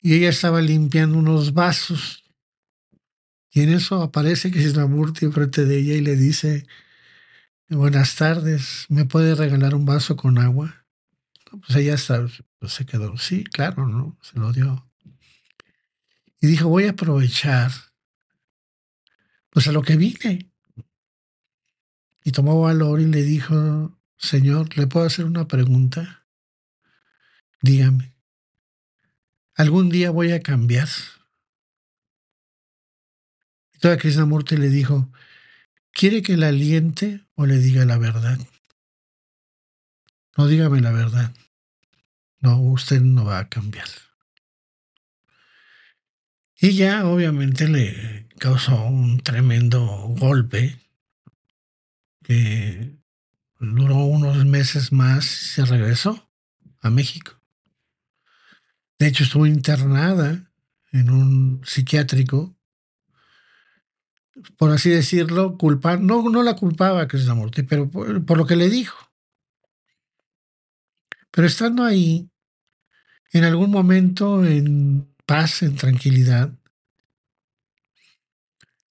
y 0.00 0.14
ella 0.14 0.30
estaba 0.30 0.60
limpiando 0.62 1.18
unos 1.18 1.52
vasos. 1.52 2.24
Y 3.50 3.62
en 3.62 3.70
eso 3.70 4.00
aparece 4.02 4.50
Krishnamurti 4.50 5.26
enfrente 5.26 5.64
de 5.64 5.78
ella 5.78 5.94
y 5.94 6.00
le 6.00 6.16
dice, 6.16 6.66
buenas 7.68 8.14
tardes, 8.16 8.86
¿me 8.88 9.04
puede 9.04 9.34
regalar 9.34 9.74
un 9.74 9.84
vaso 9.84 10.16
con 10.16 10.38
agua? 10.38 10.86
Pues 11.50 11.76
ella 11.76 11.96
se 11.98 12.86
quedó, 12.86 13.18
sí, 13.18 13.44
claro, 13.44 13.88
¿no? 13.88 14.16
Se 14.22 14.38
lo 14.38 14.52
dio. 14.52 14.88
Y 16.40 16.46
dijo, 16.46 16.68
voy 16.68 16.84
a 16.84 16.92
aprovechar, 16.92 17.72
pues 19.50 19.66
a 19.66 19.72
lo 19.72 19.82
que 19.82 19.96
vine. 19.96 20.49
Y 22.22 22.32
tomó 22.32 22.60
valor 22.60 23.00
y 23.00 23.06
le 23.06 23.22
dijo, 23.22 23.98
Señor, 24.18 24.76
¿le 24.76 24.86
puedo 24.86 25.06
hacer 25.06 25.24
una 25.24 25.48
pregunta? 25.48 26.26
Dígame. 27.62 28.14
¿Algún 29.54 29.88
día 29.88 30.10
voy 30.10 30.32
a 30.32 30.42
cambiar? 30.42 30.88
Y 33.74 33.78
toda 33.78 33.98
Krishnamurti 33.98 34.56
le 34.56 34.68
dijo, 34.68 35.10
¿quiere 35.92 36.22
que 36.22 36.36
la 36.36 36.48
aliente 36.48 37.26
o 37.34 37.46
le 37.46 37.58
diga 37.58 37.84
la 37.84 37.98
verdad? 37.98 38.38
No 40.36 40.46
dígame 40.46 40.80
la 40.80 40.92
verdad. 40.92 41.34
No, 42.40 42.58
usted 42.60 43.00
no 43.00 43.24
va 43.24 43.38
a 43.38 43.48
cambiar. 43.48 43.88
Y 46.58 46.74
ya 46.76 47.06
obviamente 47.06 47.68
le 47.68 48.28
causó 48.38 48.84
un 48.84 49.20
tremendo 49.20 49.82
golpe 50.18 50.78
que 52.30 52.96
duró 53.58 53.96
unos 53.96 54.44
meses 54.44 54.92
más 54.92 55.24
y 55.24 55.46
se 55.46 55.64
regresó 55.64 56.30
a 56.80 56.88
México. 56.88 57.32
De 59.00 59.08
hecho, 59.08 59.24
estuvo 59.24 59.46
internada 59.46 60.40
en 60.92 61.10
un 61.10 61.60
psiquiátrico, 61.64 62.56
por 64.56 64.70
así 64.70 64.90
decirlo, 64.90 65.58
culpa, 65.58 65.96
no, 65.96 66.22
no 66.30 66.44
la 66.44 66.54
culpaba 66.54 67.02
a 67.02 67.08
Krishnamurti, 67.08 67.64
pero 67.64 67.90
por, 67.90 68.24
por 68.24 68.38
lo 68.38 68.46
que 68.46 68.54
le 68.54 68.70
dijo. 68.70 69.10
Pero 71.32 71.48
estando 71.48 71.82
ahí, 71.82 72.30
en 73.32 73.42
algún 73.42 73.72
momento, 73.72 74.46
en 74.46 75.12
paz, 75.26 75.64
en 75.64 75.74
tranquilidad, 75.74 76.52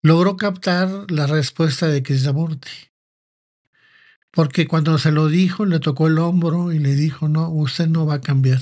logró 0.01 0.35
captar 0.35 1.09
la 1.09 1.25
respuesta 1.25 1.87
de 1.87 2.03
Krishnamurti. 2.03 2.89
Porque 4.31 4.67
cuando 4.67 4.97
se 4.97 5.11
lo 5.11 5.27
dijo, 5.27 5.65
le 5.65 5.79
tocó 5.79 6.07
el 6.07 6.19
hombro 6.19 6.71
y 6.71 6.79
le 6.79 6.95
dijo, 6.95 7.27
no, 7.27 7.49
usted 7.49 7.87
no 7.87 8.05
va 8.05 8.15
a 8.15 8.21
cambiar. 8.21 8.61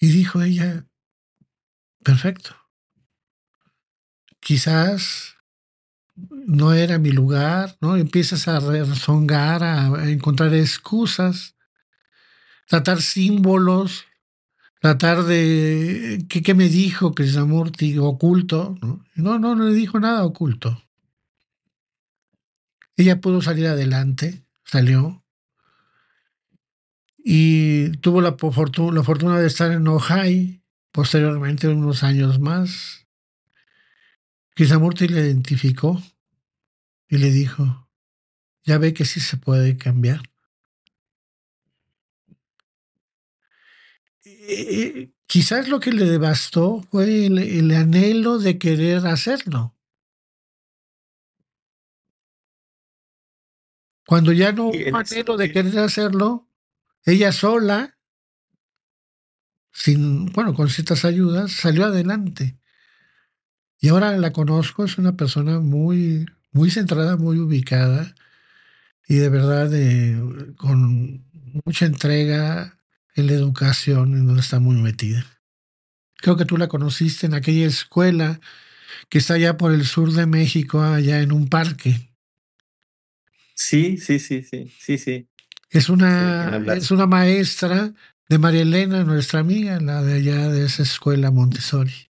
Y 0.00 0.08
dijo 0.08 0.42
ella, 0.42 0.86
perfecto. 2.02 2.56
Quizás 4.40 5.36
no 6.14 6.72
era 6.72 6.98
mi 6.98 7.10
lugar, 7.10 7.76
¿no? 7.80 7.96
Empiezas 7.96 8.48
a 8.48 8.60
rezongar, 8.60 9.62
a 9.62 10.08
encontrar 10.08 10.54
excusas, 10.54 11.56
tratar 12.66 13.02
símbolos, 13.02 14.06
tratar 14.80 15.24
de 15.24 16.24
qué, 16.28 16.42
qué 16.42 16.54
me 16.54 16.68
dijo 16.68 17.14
Krishnamurti 17.14 17.98
oculto. 17.98 18.76
No, 19.14 19.38
no, 19.38 19.54
no 19.54 19.64
le 19.64 19.74
dijo 19.74 20.00
nada 20.00 20.24
oculto. 20.24 20.85
Ella 22.96 23.20
pudo 23.20 23.42
salir 23.42 23.66
adelante, 23.66 24.42
salió, 24.64 25.22
y 27.28 27.90
tuvo 27.98 28.20
la 28.20 28.36
fortuna, 28.36 28.94
la 28.94 29.02
fortuna 29.02 29.40
de 29.40 29.48
estar 29.48 29.72
en 29.72 29.88
Ojai, 29.88 30.62
posteriormente 30.92 31.68
unos 31.68 32.02
años 32.02 32.38
más. 32.38 33.06
Krishnamurti 34.54 35.08
le 35.08 35.20
identificó 35.20 36.00
y 37.08 37.18
le 37.18 37.30
dijo, 37.30 37.90
ya 38.64 38.78
ve 38.78 38.94
que 38.94 39.04
sí 39.04 39.20
se 39.20 39.36
puede 39.36 39.76
cambiar. 39.76 40.22
Quizás 45.26 45.68
lo 45.68 45.80
que 45.80 45.92
le 45.92 46.04
devastó 46.06 46.82
fue 46.90 47.26
el, 47.26 47.38
el 47.38 47.70
anhelo 47.72 48.38
de 48.38 48.58
querer 48.58 49.06
hacerlo. 49.06 49.75
Cuando 54.06 54.32
ya 54.32 54.52
no 54.52 54.68
hubo 54.68 54.96
anhelo 54.96 55.36
de 55.36 55.52
querer 55.52 55.78
hacerlo, 55.80 56.48
ella 57.04 57.32
sola, 57.32 57.98
sin, 59.72 60.26
bueno, 60.26 60.54
con 60.54 60.70
ciertas 60.70 61.04
ayudas, 61.04 61.52
salió 61.52 61.84
adelante. 61.84 62.58
Y 63.78 63.88
ahora 63.88 64.16
la 64.16 64.32
conozco, 64.32 64.84
es 64.84 64.96
una 64.96 65.16
persona 65.16 65.60
muy, 65.60 66.26
muy 66.52 66.70
centrada, 66.70 67.16
muy 67.16 67.38
ubicada 67.38 68.14
y 69.06 69.16
de 69.16 69.28
verdad 69.28 69.70
con 70.56 71.24
mucha 71.64 71.86
entrega 71.86 72.78
en 73.14 73.26
la 73.26 73.32
educación, 73.32 74.14
en 74.14 74.26
donde 74.26 74.40
está 74.40 74.58
muy 74.58 74.76
metida. 74.76 75.24
Creo 76.16 76.36
que 76.36 76.44
tú 76.44 76.56
la 76.56 76.68
conociste 76.68 77.26
en 77.26 77.34
aquella 77.34 77.66
escuela 77.66 78.40
que 79.08 79.18
está 79.18 79.34
allá 79.34 79.56
por 79.56 79.72
el 79.72 79.84
sur 79.84 80.12
de 80.12 80.26
México, 80.26 80.82
allá 80.82 81.20
en 81.20 81.32
un 81.32 81.48
parque. 81.48 82.05
Sí, 83.56 83.96
sí, 83.96 84.18
sí, 84.18 84.42
sí, 84.42 84.70
sí, 84.78 84.98
sí. 84.98 85.28
Es 85.70 85.88
una, 85.88 86.62
es 86.74 86.90
una 86.90 87.06
maestra 87.06 87.92
de 88.28 88.38
María 88.38 88.62
Elena, 88.62 89.02
nuestra 89.02 89.40
amiga, 89.40 89.80
la 89.80 90.02
de 90.02 90.14
allá 90.14 90.48
de 90.50 90.66
esa 90.66 90.82
escuela 90.82 91.30
Montessori. 91.30 92.10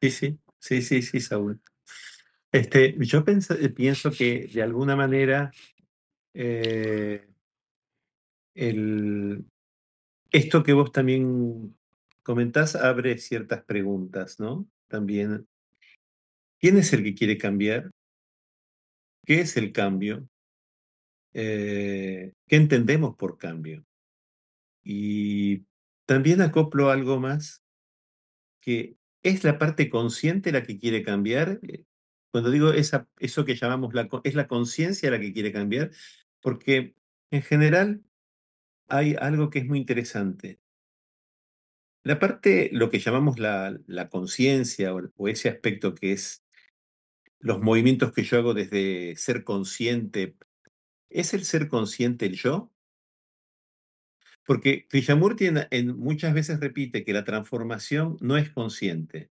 Sí, 0.00 0.10
sí, 0.10 0.38
sí, 0.58 0.82
sí, 0.82 1.02
sí, 1.02 1.20
Saúl. 1.20 1.60
Este, 2.50 2.96
yo 2.98 3.24
pienso, 3.24 3.54
pienso 3.74 4.10
que 4.10 4.50
de 4.52 4.62
alguna 4.62 4.96
manera 4.96 5.52
eh, 6.34 7.26
el, 8.54 9.44
esto 10.32 10.64
que 10.64 10.72
vos 10.72 10.90
también 10.90 11.76
comentás 12.24 12.74
abre 12.74 13.18
ciertas 13.18 13.62
preguntas, 13.62 14.40
¿no? 14.40 14.68
También, 14.88 15.46
¿quién 16.58 16.76
es 16.76 16.92
el 16.92 17.04
que 17.04 17.14
quiere 17.14 17.38
cambiar? 17.38 17.90
¿Qué 19.24 19.40
es 19.40 19.56
el 19.56 19.72
cambio? 19.72 20.28
Eh, 21.34 22.32
¿Qué 22.46 22.56
entendemos 22.56 23.16
por 23.16 23.36
cambio? 23.36 23.84
Y 24.84 25.64
también 26.06 26.40
acoplo 26.40 26.90
algo 26.90 27.18
más, 27.18 27.64
que 28.60 28.96
es 29.22 29.42
la 29.42 29.58
parte 29.58 29.90
consciente 29.90 30.52
la 30.52 30.62
que 30.62 30.78
quiere 30.78 31.02
cambiar. 31.02 31.58
Eh, 31.62 31.84
cuando 32.30 32.50
digo 32.50 32.72
esa, 32.72 33.08
eso 33.18 33.44
que 33.44 33.56
llamamos 33.56 33.94
la, 33.94 34.08
es 34.22 34.34
la 34.34 34.46
conciencia 34.46 35.10
la 35.10 35.20
que 35.20 35.32
quiere 35.32 35.52
cambiar, 35.52 35.90
porque 36.40 36.94
en 37.30 37.42
general 37.42 38.02
hay 38.88 39.16
algo 39.18 39.50
que 39.50 39.58
es 39.58 39.66
muy 39.66 39.78
interesante. 39.78 40.60
La 42.04 42.18
parte, 42.18 42.68
lo 42.72 42.90
que 42.90 42.98
llamamos 42.98 43.38
la, 43.38 43.78
la 43.86 44.08
conciencia 44.08 44.94
o, 44.94 45.00
o 45.16 45.28
ese 45.28 45.48
aspecto 45.48 45.94
que 45.94 46.12
es 46.12 46.44
los 47.38 47.60
movimientos 47.60 48.12
que 48.12 48.24
yo 48.24 48.38
hago 48.38 48.54
desde 48.54 49.16
ser 49.16 49.42
consciente 49.42 50.36
¿Es 51.14 51.32
el 51.32 51.44
ser 51.44 51.68
consciente 51.68 52.26
el 52.26 52.34
yo? 52.34 52.72
Porque 54.44 54.88
Krishnamurti 54.88 55.48
en, 55.70 55.96
muchas 55.96 56.34
veces 56.34 56.58
repite 56.58 57.04
que 57.04 57.12
la 57.12 57.22
transformación 57.22 58.16
no 58.20 58.36
es 58.36 58.50
consciente. 58.50 59.30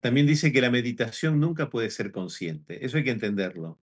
También 0.00 0.24
dice 0.24 0.52
que 0.52 0.60
la 0.60 0.70
meditación 0.70 1.40
nunca 1.40 1.68
puede 1.68 1.90
ser 1.90 2.12
consciente. 2.12 2.86
Eso 2.86 2.96
hay 2.96 3.02
que 3.02 3.10
entenderlo. 3.10 3.80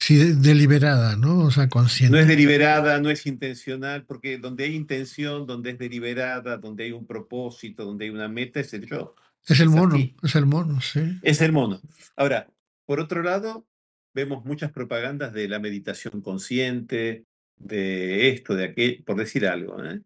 Sí, 0.00 0.16
deliberada, 0.16 1.16
¿no? 1.16 1.40
O 1.40 1.50
sea, 1.50 1.68
consciente. 1.68 2.16
No 2.16 2.20
es 2.20 2.28
deliberada, 2.28 2.98
no 2.98 3.10
es 3.10 3.26
intencional, 3.26 4.06
porque 4.06 4.38
donde 4.38 4.64
hay 4.64 4.74
intención, 4.74 5.46
donde 5.46 5.72
es 5.72 5.78
deliberada, 5.78 6.56
donde 6.56 6.84
hay 6.84 6.92
un 6.92 7.06
propósito, 7.06 7.84
donde 7.84 8.06
hay 8.06 8.10
una 8.10 8.28
meta, 8.28 8.60
es 8.60 8.72
el 8.72 8.86
yo. 8.86 9.14
Es 9.46 9.60
el 9.60 9.68
mono, 9.68 9.98
es 10.22 10.34
el 10.34 10.46
mono, 10.46 10.80
sí. 10.80 11.18
Es 11.22 11.42
el 11.42 11.52
mono. 11.52 11.82
Ahora, 12.16 12.50
por 12.86 13.00
otro 13.00 13.22
lado, 13.22 13.66
vemos 14.14 14.44
muchas 14.44 14.72
propagandas 14.72 15.32
de 15.32 15.48
la 15.48 15.58
meditación 15.58 16.22
consciente, 16.22 17.26
de 17.56 18.30
esto, 18.30 18.54
de 18.54 18.64
aquello, 18.64 19.04
por 19.04 19.16
decir 19.16 19.46
algo. 19.46 19.82
¿eh? 19.84 20.00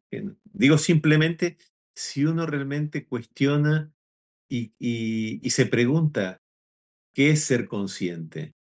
Digo 0.44 0.78
simplemente, 0.78 1.56
si 1.94 2.24
uno 2.24 2.46
realmente 2.46 3.06
cuestiona 3.06 3.92
y 4.48 5.50
se 5.50 5.66
pregunta, 5.66 6.40
¿qué 7.12 7.30
es 7.30 7.44
ser 7.44 7.68
consciente? 7.68 8.54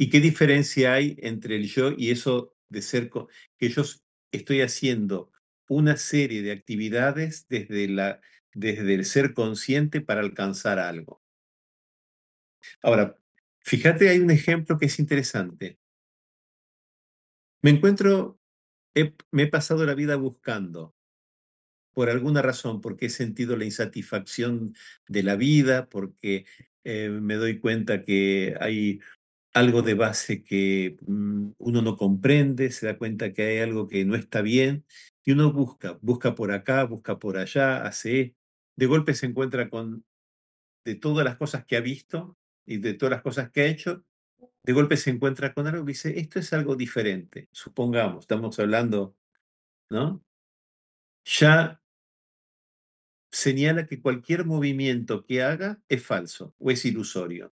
¿Y 0.00 0.10
qué 0.10 0.20
diferencia 0.20 0.94
hay 0.94 1.16
entre 1.18 1.56
el 1.56 1.66
yo 1.66 1.90
y 1.90 2.10
eso 2.10 2.54
de 2.68 2.82
ser 2.82 3.10
que 3.58 3.68
yo 3.68 3.82
estoy 4.30 4.60
haciendo 4.60 5.32
una 5.68 5.96
serie 5.96 6.40
de 6.42 6.52
actividades 6.52 7.48
desde, 7.48 7.88
la, 7.88 8.20
desde 8.54 8.94
el 8.94 9.04
ser 9.04 9.34
consciente 9.34 10.00
para 10.00 10.20
alcanzar 10.20 10.78
algo? 10.78 11.20
Ahora, 12.80 13.18
fíjate, 13.68 14.08
hay 14.08 14.18
un 14.18 14.30
ejemplo 14.30 14.78
que 14.78 14.86
es 14.86 14.98
interesante. 14.98 15.78
Me 17.62 17.70
encuentro, 17.70 18.40
me 19.30 19.42
he 19.42 19.46
pasado 19.46 19.84
la 19.84 19.94
vida 19.94 20.16
buscando, 20.16 20.94
por 21.92 22.08
alguna 22.08 22.40
razón, 22.40 22.80
porque 22.80 23.06
he 23.06 23.10
sentido 23.10 23.56
la 23.56 23.66
insatisfacción 23.66 24.74
de 25.06 25.22
la 25.22 25.36
vida, 25.36 25.88
porque 25.88 26.46
eh, 26.84 27.10
me 27.10 27.34
doy 27.34 27.58
cuenta 27.58 28.04
que 28.04 28.56
hay 28.60 29.00
algo 29.52 29.82
de 29.82 29.94
base 29.94 30.42
que 30.42 30.96
mm, 31.06 31.50
uno 31.58 31.82
no 31.82 31.96
comprende, 31.96 32.70
se 32.70 32.86
da 32.86 32.96
cuenta 32.96 33.32
que 33.32 33.42
hay 33.42 33.58
algo 33.58 33.88
que 33.88 34.04
no 34.04 34.14
está 34.14 34.40
bien 34.40 34.84
y 35.24 35.32
uno 35.32 35.52
busca, 35.52 35.98
busca 36.00 36.34
por 36.34 36.52
acá, 36.52 36.84
busca 36.84 37.18
por 37.18 37.36
allá, 37.36 37.84
hace, 37.84 38.34
de 38.76 38.86
golpe 38.86 39.14
se 39.14 39.26
encuentra 39.26 39.68
con, 39.68 40.04
de 40.84 40.94
todas 40.94 41.24
las 41.24 41.36
cosas 41.36 41.66
que 41.66 41.76
ha 41.76 41.80
visto 41.80 42.38
y 42.68 42.78
de 42.78 42.94
todas 42.94 43.12
las 43.12 43.22
cosas 43.22 43.50
que 43.50 43.62
ha 43.62 43.66
hecho, 43.66 44.04
de 44.62 44.72
golpe 44.72 44.96
se 44.96 45.10
encuentra 45.10 45.54
con 45.54 45.66
algo 45.66 45.84
y 45.84 45.88
dice, 45.88 46.18
esto 46.18 46.38
es 46.38 46.52
algo 46.52 46.76
diferente, 46.76 47.48
supongamos, 47.52 48.24
estamos 48.24 48.58
hablando, 48.58 49.16
¿no? 49.90 50.24
Ya 51.24 51.80
señala 53.30 53.86
que 53.86 54.00
cualquier 54.00 54.44
movimiento 54.44 55.24
que 55.24 55.42
haga 55.42 55.80
es 55.88 56.04
falso 56.04 56.54
o 56.58 56.70
es 56.70 56.84
ilusorio 56.84 57.52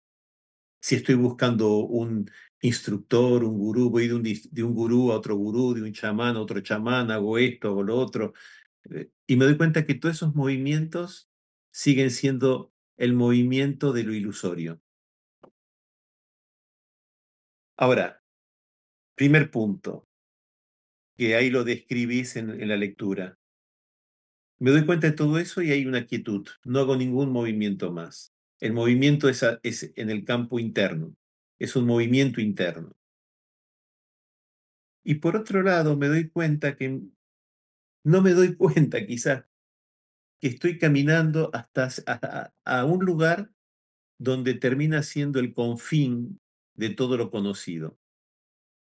si 0.82 0.96
estoy 0.96 1.14
buscando 1.14 1.76
un 1.76 2.28
instructor, 2.60 3.44
un 3.44 3.56
gurú, 3.56 3.88
voy 3.88 4.08
de 4.08 4.14
un, 4.14 4.22
de 4.24 4.62
un 4.64 4.74
gurú 4.74 5.12
a 5.12 5.16
otro 5.16 5.36
gurú, 5.36 5.74
de 5.74 5.82
un 5.82 5.92
chamán 5.92 6.36
a 6.36 6.40
otro 6.40 6.60
chamán, 6.60 7.10
hago 7.12 7.38
esto, 7.38 7.68
hago 7.68 7.84
lo 7.84 7.96
otro. 7.96 8.34
Eh, 8.90 9.08
y 9.28 9.36
me 9.36 9.44
doy 9.44 9.56
cuenta 9.56 9.84
que 9.84 9.94
todos 9.94 10.16
esos 10.16 10.34
movimientos 10.34 11.30
siguen 11.70 12.10
siendo 12.10 12.72
el 12.96 13.14
movimiento 13.14 13.92
de 13.92 14.02
lo 14.02 14.12
ilusorio. 14.12 14.81
Ahora, 17.82 18.22
primer 19.16 19.50
punto, 19.50 20.06
que 21.16 21.34
ahí 21.34 21.50
lo 21.50 21.64
describís 21.64 22.36
en, 22.36 22.68
la 22.68 22.76
lectura. 22.76 23.40
Me 24.60 24.70
doy 24.70 24.86
cuenta 24.86 25.08
de 25.08 25.14
todo 25.14 25.36
eso 25.40 25.62
y 25.62 25.72
hay 25.72 25.84
una 25.84 26.06
quietud. 26.06 26.46
No 26.62 26.78
hago 26.78 26.94
ningún 26.94 27.32
movimiento 27.32 27.90
más. 27.90 28.32
El 28.60 28.72
movimiento 28.72 29.28
es, 29.28 29.42
en 29.96 30.10
el 30.10 30.24
campo 30.24 30.60
interno, 30.60 31.16
es 31.58 31.74
un 31.74 31.86
movimiento 31.86 32.40
interno. 32.40 32.92
Y 35.02 35.16
por 35.16 35.34
otro 35.34 35.64
lado, 35.64 35.96
me 35.96 36.06
doy 36.06 36.28
cuenta 36.28 36.76
que 36.76 37.00
no 38.04 38.22
me 38.22 38.30
doy 38.30 38.54
cuenta 38.62 39.04
quizás 39.04 39.44
que 40.40 40.46
estoy 40.46 40.78
caminando 40.78 41.50
hasta 41.52 41.88
a, 42.64 42.84
un 42.84 43.04
lugar 43.04 43.50
donde 44.20 44.54
termina 44.54 45.02
siendo 45.02 45.40
el 45.40 45.52
confín 45.52 46.38
de 46.74 46.90
todo 46.90 47.16
lo 47.16 47.30
conocido. 47.30 47.98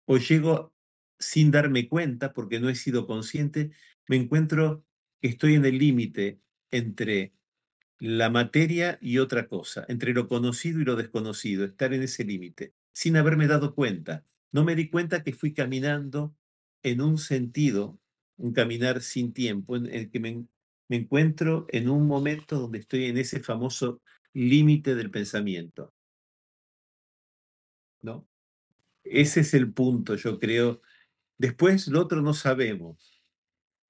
O 0.04 0.18
llego 0.18 0.72
sin 1.18 1.50
darme 1.50 1.88
cuenta, 1.88 2.32
porque 2.32 2.60
no 2.60 2.68
he 2.68 2.74
sido 2.74 3.06
consciente, 3.06 3.70
me 4.08 4.16
encuentro 4.16 4.84
que 5.20 5.28
estoy 5.28 5.54
en 5.54 5.64
el 5.64 5.78
límite 5.78 6.40
entre 6.70 7.32
la 7.98 8.28
materia 8.30 8.98
y 9.00 9.18
otra 9.18 9.48
cosa, 9.48 9.84
entre 9.88 10.12
lo 10.12 10.28
conocido 10.28 10.80
y 10.80 10.84
lo 10.84 10.96
desconocido, 10.96 11.64
estar 11.64 11.94
en 11.94 12.02
ese 12.02 12.24
límite, 12.24 12.74
sin 12.92 13.16
haberme 13.16 13.46
dado 13.46 13.74
cuenta. 13.74 14.24
No 14.52 14.64
me 14.64 14.74
di 14.74 14.90
cuenta 14.90 15.22
que 15.22 15.32
fui 15.32 15.54
caminando 15.54 16.36
en 16.82 17.00
un 17.00 17.18
sentido, 17.18 17.98
un 18.36 18.52
caminar 18.52 19.00
sin 19.00 19.32
tiempo, 19.32 19.76
en 19.76 19.86
el 19.86 20.10
que 20.10 20.20
me, 20.20 20.46
encuentro 20.88 21.66
en 21.70 21.88
un 21.88 22.06
momento 22.06 22.60
donde 22.60 22.78
estoy 22.78 23.06
en 23.06 23.18
ese 23.18 23.40
famoso 23.40 24.00
límite 24.32 24.94
del 24.94 25.10
pensamiento. 25.10 25.95
¿No? 28.07 28.26
Ese 29.04 29.40
es 29.40 29.52
el 29.54 29.72
punto, 29.72 30.14
yo 30.14 30.38
creo. 30.38 30.80
Después, 31.38 31.88
lo 31.88 32.00
otro 32.00 32.22
no 32.22 32.32
sabemos 32.32 33.16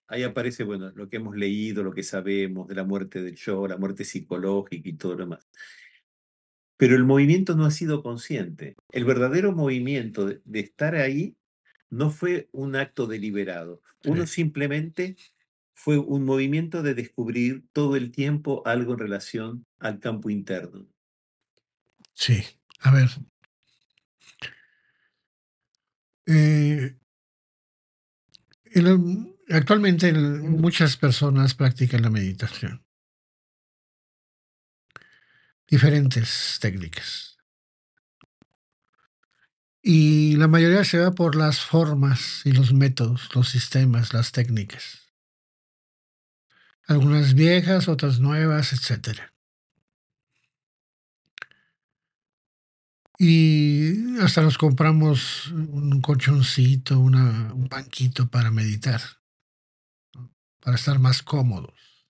ahí 0.09 0.23
aparece, 0.23 0.65
bueno, 0.65 0.91
lo 0.95 1.09
que 1.09 1.17
hemos 1.17 1.37
leído, 1.37 1.83
lo 1.83 1.93
que 1.93 2.03
sabemos 2.03 2.69
de 2.69 2.75
la 2.75 2.85
muerte 2.85 3.23
del 3.23 3.37
yo, 3.37 3.67
la 3.67 3.77
muerte 3.77 4.05
psicológica 4.05 4.89
y 4.89 4.95
todo 4.95 5.13
lo 5.13 5.25
demás. 5.25 5.49
Pero 6.77 6.95
el 6.95 7.05
movimiento 7.05 7.57
no 7.57 7.65
ha 7.65 7.71
sido 7.71 8.03
consciente. 8.03 8.77
El 8.93 9.05
verdadero 9.05 9.53
movimiento 9.53 10.27
de, 10.27 10.61
estar 10.61 10.95
ahí 10.95 11.37
no 11.89 12.11
fue 12.11 12.49
un 12.53 12.77
acto 12.77 13.07
deliberado. 13.07 13.81
Uno 14.05 14.27
simplemente 14.27 15.17
fue 15.73 15.99
un 15.99 16.25
movimiento 16.25 16.83
de 16.83 16.95
descubrir 16.95 17.65
todo 17.73 17.97
el 17.97 18.11
tiempo 18.11 18.63
algo 18.67 18.93
en 18.93 18.99
relación 18.99 19.67
al 19.79 20.01
campo 20.01 20.29
interno. 20.29 20.87
Sí, 22.13 22.43
a 22.81 22.93
ver. 22.93 23.09
Eh, 26.27 26.97
Actualmente 29.49 30.13
muchas 30.13 30.97
personas 30.97 31.55
practican 31.55 32.03
la 32.03 32.11
meditación. 32.11 32.85
Diferentes 35.69 36.59
técnicas. 36.61 37.39
Y 39.83 40.37
la 40.37 40.49
mayoría 40.49 40.85
se 40.85 40.99
va 40.99 41.13
por 41.13 41.37
las 41.37 41.61
formas 41.61 42.43
y 42.45 42.53
los 42.53 42.73
métodos, 42.73 43.35
los 43.35 43.49
sistemas, 43.49 44.13
las 44.13 44.33
técnicas. 44.33 45.13
Algunas 46.89 47.35
viejas, 47.35 47.89
otras 47.89 48.19
nuevas, 48.19 48.73
etc. 48.73 49.33
Y 53.19 54.19
hasta 54.21 54.43
nos 54.43 54.59
compramos 54.59 55.49
un 55.49 56.01
colchoncito, 56.01 56.99
un 56.99 57.69
banquito 57.69 58.29
para 58.29 58.51
meditar 58.51 59.01
para 60.67 60.75
estar 60.75 60.99
más 60.99 61.23
cómodos. 61.23 62.09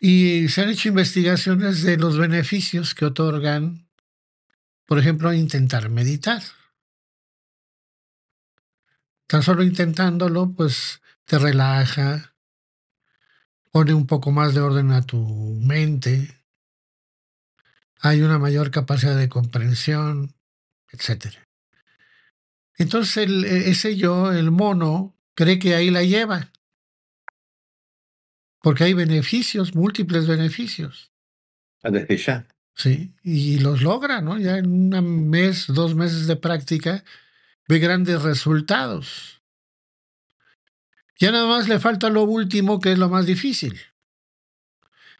Y 0.00 0.48
se 0.48 0.62
han 0.62 0.70
hecho 0.70 0.88
investigaciones 0.88 1.84
de 1.84 1.96
los 1.96 2.18
beneficios 2.18 2.92
que 2.92 3.04
otorgan, 3.04 3.88
por 4.84 4.98
ejemplo, 4.98 5.32
intentar 5.32 5.88
meditar. 5.88 6.42
Tan 9.28 9.44
solo 9.44 9.62
intentándolo, 9.62 10.50
pues 10.56 11.02
te 11.24 11.38
relaja, 11.38 12.34
pone 13.70 13.94
un 13.94 14.08
poco 14.08 14.32
más 14.32 14.54
de 14.54 14.60
orden 14.62 14.90
a 14.90 15.02
tu 15.02 15.24
mente, 15.62 16.35
hay 18.00 18.22
una 18.22 18.38
mayor 18.38 18.70
capacidad 18.70 19.16
de 19.16 19.28
comprensión, 19.28 20.34
etc. 20.90 21.36
Entonces 22.78 23.28
ese 23.28 23.96
yo, 23.96 24.32
el 24.32 24.50
mono, 24.50 25.16
cree 25.34 25.58
que 25.58 25.74
ahí 25.74 25.90
la 25.90 26.02
lleva. 26.02 26.52
Porque 28.60 28.84
hay 28.84 28.94
beneficios, 28.94 29.74
múltiples 29.74 30.26
beneficios. 30.26 31.12
Ah, 31.82 31.90
desde 31.90 32.16
ya. 32.16 32.48
Sí, 32.74 33.14
y 33.22 33.58
los 33.60 33.80
logra, 33.80 34.20
¿no? 34.20 34.38
Ya 34.38 34.58
en 34.58 34.92
un 34.92 35.30
mes, 35.30 35.66
dos 35.68 35.94
meses 35.94 36.26
de 36.26 36.36
práctica, 36.36 37.04
ve 37.68 37.78
grandes 37.78 38.22
resultados. 38.22 39.40
Ya 41.18 41.32
nada 41.32 41.46
más 41.46 41.68
le 41.68 41.78
falta 41.78 42.10
lo 42.10 42.24
último, 42.24 42.78
que 42.78 42.92
es 42.92 42.98
lo 42.98 43.08
más 43.08 43.24
difícil. 43.24 43.80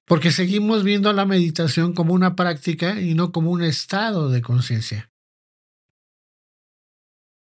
Porque 0.06 0.30
seguimos 0.30 0.84
viendo 0.84 1.12
la 1.12 1.26
meditación 1.26 1.92
como 1.92 2.14
una 2.14 2.36
práctica 2.36 3.00
y 3.00 3.14
no 3.14 3.32
como 3.32 3.50
un 3.50 3.62
estado 3.62 4.30
de 4.30 4.40
conciencia. 4.40 5.12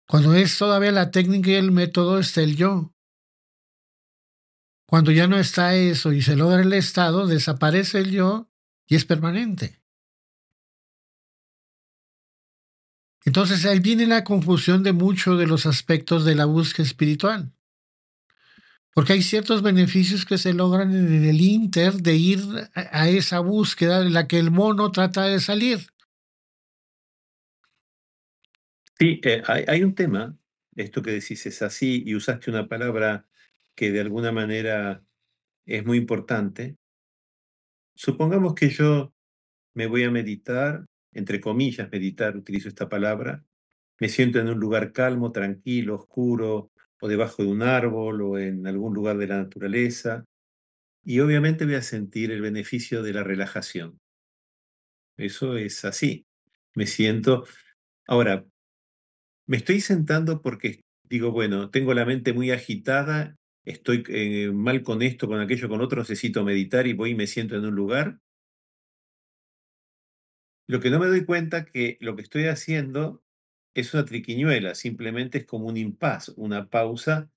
Cuando 0.07 0.33
es 0.33 0.57
todavía 0.57 0.91
la 0.91 1.11
técnica 1.11 1.51
y 1.51 1.55
el 1.55 1.71
método, 1.71 2.17
está 2.17 2.41
el 2.41 2.55
yo. 2.55 2.91
Cuando 4.87 5.11
ya 5.11 5.27
no 5.27 5.37
está 5.37 5.75
eso 5.75 6.11
y 6.11 6.23
se 6.23 6.35
logra 6.35 6.63
el 6.63 6.73
estado, 6.73 7.27
desaparece 7.27 7.99
el 7.99 8.11
yo 8.11 8.49
y 8.87 8.95
es 8.95 9.05
permanente. 9.05 9.79
Entonces 13.23 13.63
ahí 13.67 13.79
viene 13.79 14.07
la 14.07 14.23
confusión 14.23 14.81
de 14.81 14.93
muchos 14.93 15.37
de 15.37 15.45
los 15.45 15.67
aspectos 15.67 16.25
de 16.25 16.33
la 16.33 16.45
búsqueda 16.45 16.87
espiritual. 16.87 17.53
Porque 18.93 19.13
hay 19.13 19.21
ciertos 19.21 19.61
beneficios 19.61 20.25
que 20.25 20.37
se 20.37 20.53
logran 20.53 20.93
en 20.93 21.23
el 21.23 21.41
inter 21.41 21.93
de 21.93 22.15
ir 22.15 22.39
a 22.73 23.09
esa 23.09 23.39
búsqueda 23.39 24.01
en 24.01 24.13
la 24.13 24.27
que 24.27 24.39
el 24.39 24.51
mono 24.51 24.91
trata 24.91 25.25
de 25.25 25.39
salir. 25.39 25.79
Sí, 28.99 29.21
eh, 29.23 29.41
hay, 29.47 29.81
un 29.83 29.95
tema, 29.95 30.37
esto 30.75 31.01
que 31.01 31.11
decís 31.11 31.45
es 31.45 31.61
así, 31.61 32.03
y 32.05 32.15
usaste 32.15 32.51
una 32.51 32.67
palabra 32.67 33.25
que 33.73 33.91
de 33.91 34.01
alguna 34.01 34.33
manera 34.33 35.05
es 35.65 35.85
muy 35.85 35.97
importante. 35.97 36.75
Supongamos 37.95 38.55
que 38.55 38.69
yo 38.69 39.13
me 39.73 39.87
voy 39.87 40.03
a 40.03 40.11
meditar, 40.11 40.85
entre 41.13 41.39
comillas, 41.39 41.89
meditar, 41.89 42.35
utilizo 42.35 42.67
esta 42.67 42.89
palabra, 42.89 43.45
me 44.01 44.09
siento 44.09 44.39
en 44.39 44.49
un 44.49 44.59
lugar 44.59 44.91
calmo, 44.91 45.31
tranquilo, 45.31 45.95
oscuro, 45.95 46.71
o 47.01 47.07
debajo 47.07 47.43
de 47.43 47.49
un 47.49 47.61
árbol, 47.61 48.21
o 48.21 48.37
en 48.37 48.67
algún 48.67 48.93
lugar 48.93 49.17
de 49.17 49.27
la 49.27 49.37
naturaleza, 49.37 50.25
y 51.03 51.19
obviamente 51.21 51.65
voy 51.65 51.75
a 51.75 51.81
sentir 51.81 52.31
el 52.31 52.41
beneficio 52.41 53.03
de 53.03 53.13
la 53.13 53.23
relajación. 53.23 53.99
Eso 55.17 55.57
es 55.57 55.85
así. 55.85 56.25
Me 56.75 56.87
siento... 56.87 57.45
Ahora, 58.07 58.45
me 59.47 59.57
estoy 59.57 59.81
sentando 59.81 60.41
porque 60.41 60.81
digo, 61.03 61.31
bueno, 61.31 61.71
tengo 61.71 61.93
la 61.93 62.05
mente 62.05 62.33
muy 62.33 62.51
agitada, 62.51 63.35
estoy 63.65 64.03
eh, 64.09 64.51
mal 64.51 64.83
con 64.83 65.01
esto, 65.01 65.27
con 65.27 65.39
aquello, 65.39 65.67
con 65.69 65.81
otro, 65.81 66.01
necesito 66.01 66.43
meditar 66.43 66.87
y 66.87 66.93
voy 66.93 67.11
y 67.11 67.15
me 67.15 67.27
siento 67.27 67.55
en 67.55 67.65
un 67.65 67.75
lugar. 67.75 68.19
Lo 70.67 70.79
que 70.79 70.91
no 70.91 70.99
me 70.99 71.07
doy 71.07 71.25
cuenta 71.25 71.65
que 71.65 71.97
lo 71.99 72.15
que 72.15 72.21
estoy 72.21 72.45
haciendo 72.45 73.23
es 73.79 73.93
una 73.93 74.05
triquiñuela, 74.05 74.75
simplemente 74.75 75.39
es 75.39 75.45
como 75.45 75.67
un 75.67 75.77
impas, 75.77 76.29
una 76.37 76.69
pausa 76.69 77.29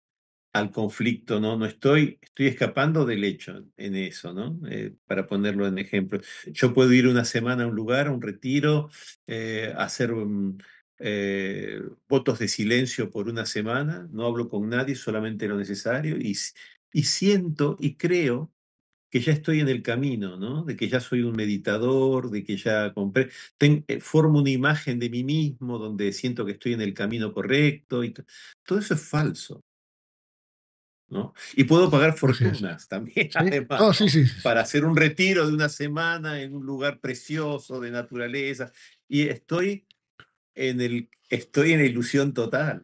al 0.53 0.71
conflicto, 0.71 1.41
¿no? 1.41 1.57
No 1.57 1.67
estoy, 1.67 2.19
estoy 2.23 2.47
escapando 2.49 3.07
del 3.07 3.25
hecho 3.25 3.67
en 3.77 3.97
eso, 3.97 4.35
¿no? 4.35 4.61
Eh, 4.69 4.95
para 5.07 5.27
ponerlo 5.27 5.67
en 5.67 5.79
ejemplo. 5.79 6.21
Yo 6.53 6.75
puedo 6.75 6.93
ir 6.93 7.09
una 7.09 7.25
semana 7.25 7.65
a 7.65 7.67
un 7.69 7.75
lugar, 7.77 8.09
a 8.09 8.13
un 8.13 8.23
retiro, 8.23 8.91
eh, 9.27 9.73
hacer 9.77 10.13
eh, 10.99 11.81
votos 12.09 12.39
de 12.39 12.49
silencio 12.49 13.11
por 13.11 13.29
una 13.29 13.47
semana, 13.47 14.09
no 14.13 14.27
hablo 14.27 14.49
con 14.49 14.69
nadie, 14.69 14.95
solamente 14.95 15.49
lo 15.49 15.57
necesario, 15.57 16.17
y, 16.19 16.37
y 16.93 17.03
siento 17.05 17.77
y 17.81 17.97
creo 17.97 18.53
que 19.13 19.21
ya 19.21 19.33
estoy 19.33 19.61
en 19.61 19.69
el 19.69 19.83
camino, 19.83 20.39
¿no? 20.39 20.65
De 20.65 20.75
que 20.75 20.89
ya 20.89 20.99
soy 20.99 21.21
un 21.21 21.37
meditador, 21.37 22.31
de 22.31 22.43
que 22.43 22.57
ya 22.57 22.95
compré, 22.95 23.29
formo 24.01 24.39
una 24.39 24.49
imagen 24.49 24.99
de 24.99 25.11
mí 25.11 25.23
mismo 25.23 25.77
donde 25.77 26.13
siento 26.13 26.47
que 26.47 26.53
estoy 26.53 26.73
en 26.73 26.81
el 26.81 26.95
camino 26.95 27.35
correcto, 27.35 28.05
y 28.05 28.15
todo 28.65 28.79
eso 28.79 28.95
es 28.95 29.07
falso. 29.07 29.63
Y 31.55 31.65
puedo 31.65 31.91
pagar 31.91 32.17
fortunas 32.17 32.89
también, 32.89 33.29
además, 33.35 33.83
oh, 33.83 33.93
para 34.43 34.63
hacer 34.63 34.87
un 34.87 34.97
retiro 34.97 35.47
de 35.47 35.53
una 35.53 35.69
semana 35.69 36.41
en 36.41 36.55
un 36.55 36.65
lugar 36.65 36.99
precioso 36.99 37.81
de 37.81 37.91
naturaleza. 37.91 38.73
Y 39.09 39.29
estoy 39.29 39.85
en, 40.55 40.81
el, 40.81 41.11
estoy 41.29 41.73
en 41.73 41.81
la 41.81 41.87
ilusión 41.87 42.33
total. 42.33 42.83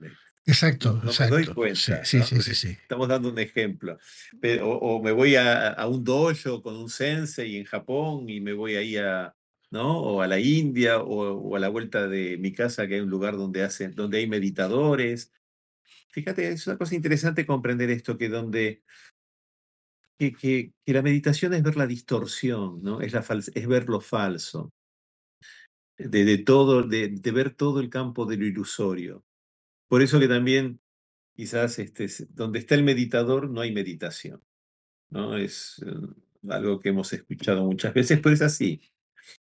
Exacto, 0.49 1.01
no 1.03 1.11
exacto. 1.11 1.37
me 1.37 1.45
doy 1.45 1.55
cuenta. 1.55 2.05
Sí, 2.05 2.21
sí, 2.23 2.55
sí, 2.55 2.69
Estamos 2.71 3.09
dando 3.09 3.31
un 3.31 3.39
ejemplo. 3.39 3.99
o, 4.63 5.03
me 5.03 5.13
voy 5.13 5.37
a, 5.37 5.69
a, 5.69 5.87
un 5.87 6.03
dojo 6.03 6.63
con 6.63 6.77
un 6.77 6.89
sensei 6.89 7.57
en 7.57 7.65
Japón 7.65 8.29
y 8.29 8.41
me 8.41 8.53
voy 8.53 8.77
ahí 8.77 8.97
a, 8.97 9.35
¿no? 9.71 10.01
O 10.01 10.23
a 10.23 10.27
la 10.27 10.41
India 10.41 10.99
o, 10.99 11.33
o, 11.33 11.57
a 11.57 11.59
la 11.59 11.69
vuelta 11.69 12.09
de 12.09 12.39
mi 12.39 12.53
casa, 12.53 12.87
que 12.87 12.95
hay 12.95 13.01
un 13.01 13.11
lugar 13.11 13.37
donde, 13.37 13.63
hacen, 13.63 13.95
donde 13.95 14.19
hay 14.19 14.27
meditadores 14.27 15.33
Fíjate, 16.11 16.49
es 16.49 16.67
una 16.67 16.79
cosa 16.79 16.95
interesante 16.95 17.47
comprender 17.47 17.91
esto, 17.91 18.17
que 18.17 18.29
donde 18.29 18.83
que, 20.19 20.33
que, 20.33 20.73
la 20.87 21.03
meditación 21.03 21.55
es 21.55 21.63
ver 21.63 21.77
la 21.77 21.87
distorsión, 21.87 22.83
¿no? 22.83 23.01
Es, 23.01 23.13
la 23.13 23.21
es 23.21 23.67
ver 23.69 23.89
lo 23.89 24.01
falso, 24.01 24.73
de, 25.97 26.25
de 26.25 26.39
todo, 26.39 26.83
de, 26.83 27.09
de, 27.09 27.31
ver 27.31 27.55
todo 27.55 27.79
el 27.79 27.89
campo 27.89 28.27
de 28.27 28.37
lo 28.37 28.47
ilusorio. 28.47 29.25
Por 29.89 30.03
eso 30.03 30.21
que 30.21 30.29
también, 30.29 30.81
quizás, 31.35 31.79
este, 31.79 32.07
donde 32.31 32.59
está 32.59 32.75
el 32.75 32.85
meditador 32.85 33.51
no 33.51 33.61
hay 33.61 33.73
meditación, 33.73 34.43
¿no? 35.11 35.37
Es 35.37 35.83
eh, 35.85 35.91
algo 36.49 36.79
que 36.81 36.91
hemos 36.91 37.13
escuchado 37.13 37.65
muchas 37.65 37.95
veces, 37.95 38.21
pero 38.21 38.35
es 38.35 38.43
así, 38.43 38.81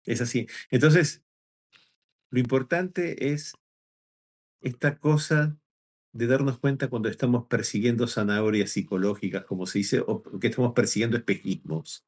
es 0.04 0.20
así. 0.20 0.46
Entonces, 0.70 1.22
lo 2.30 2.40
importante 2.40 3.32
es 3.32 3.54
esta 4.60 4.98
cosa 4.98 5.56
de 6.12 6.26
darnos 6.26 6.58
cuenta 6.58 6.88
cuando 6.88 7.08
estamos 7.08 7.46
persiguiendo 7.46 8.06
zanahorias 8.06 8.70
psicológicas, 8.70 9.44
como 9.44 9.66
se 9.66 9.78
dice, 9.78 10.02
o 10.06 10.22
que 10.40 10.48
estamos 10.48 10.72
persiguiendo 10.72 11.16
espejismos, 11.16 12.06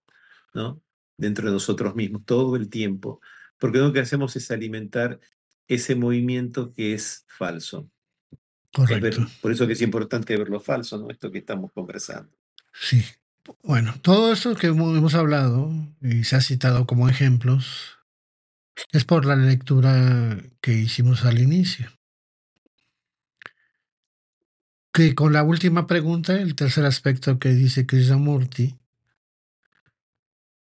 ¿no? 0.54 0.82
Dentro 1.16 1.46
de 1.46 1.52
nosotros 1.52 1.94
mismos, 1.94 2.24
todo 2.24 2.56
el 2.56 2.70
tiempo. 2.70 3.20
Porque 3.58 3.78
lo 3.78 3.92
que 3.92 4.00
hacemos 4.00 4.34
es 4.36 4.50
alimentar 4.50 5.20
ese 5.66 5.94
movimiento 5.94 6.72
que 6.72 6.94
es 6.94 7.26
falso. 7.28 7.90
Correcto. 8.72 9.26
por 9.40 9.50
eso 9.50 9.66
que 9.66 9.72
es 9.72 9.82
importante 9.82 10.36
ver 10.36 10.48
lo 10.48 10.60
falso, 10.60 10.98
¿no? 10.98 11.10
Esto 11.10 11.30
que 11.30 11.38
estamos 11.38 11.72
conversando. 11.72 12.30
Sí. 12.72 13.04
Bueno, 13.62 13.94
todo 14.02 14.32
esto 14.32 14.54
que 14.54 14.66
hemos 14.66 15.14
hablado 15.14 15.72
y 16.02 16.24
se 16.24 16.36
ha 16.36 16.40
citado 16.40 16.86
como 16.86 17.08
ejemplos 17.08 17.98
es 18.92 19.04
por 19.04 19.24
la 19.24 19.36
lectura 19.36 20.36
que 20.60 20.74
hicimos 20.74 21.24
al 21.24 21.38
inicio 21.38 21.90
que 24.98 25.14
con 25.14 25.32
la 25.32 25.44
última 25.44 25.86
pregunta, 25.86 26.34
el 26.40 26.56
tercer 26.56 26.84
aspecto 26.84 27.38
que 27.38 27.50
dice 27.50 27.86
Krishnamurti, 27.86 28.80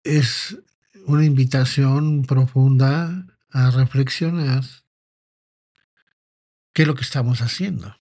es 0.03 0.57
una 1.05 1.25
invitación 1.25 2.23
profunda 2.23 3.27
a 3.51 3.69
reflexionar 3.69 4.63
qué 6.75 6.83
es 6.83 6.87
lo 6.87 6.93
que 6.93 7.03
estamos 7.03 7.41
haciendo 7.41 7.95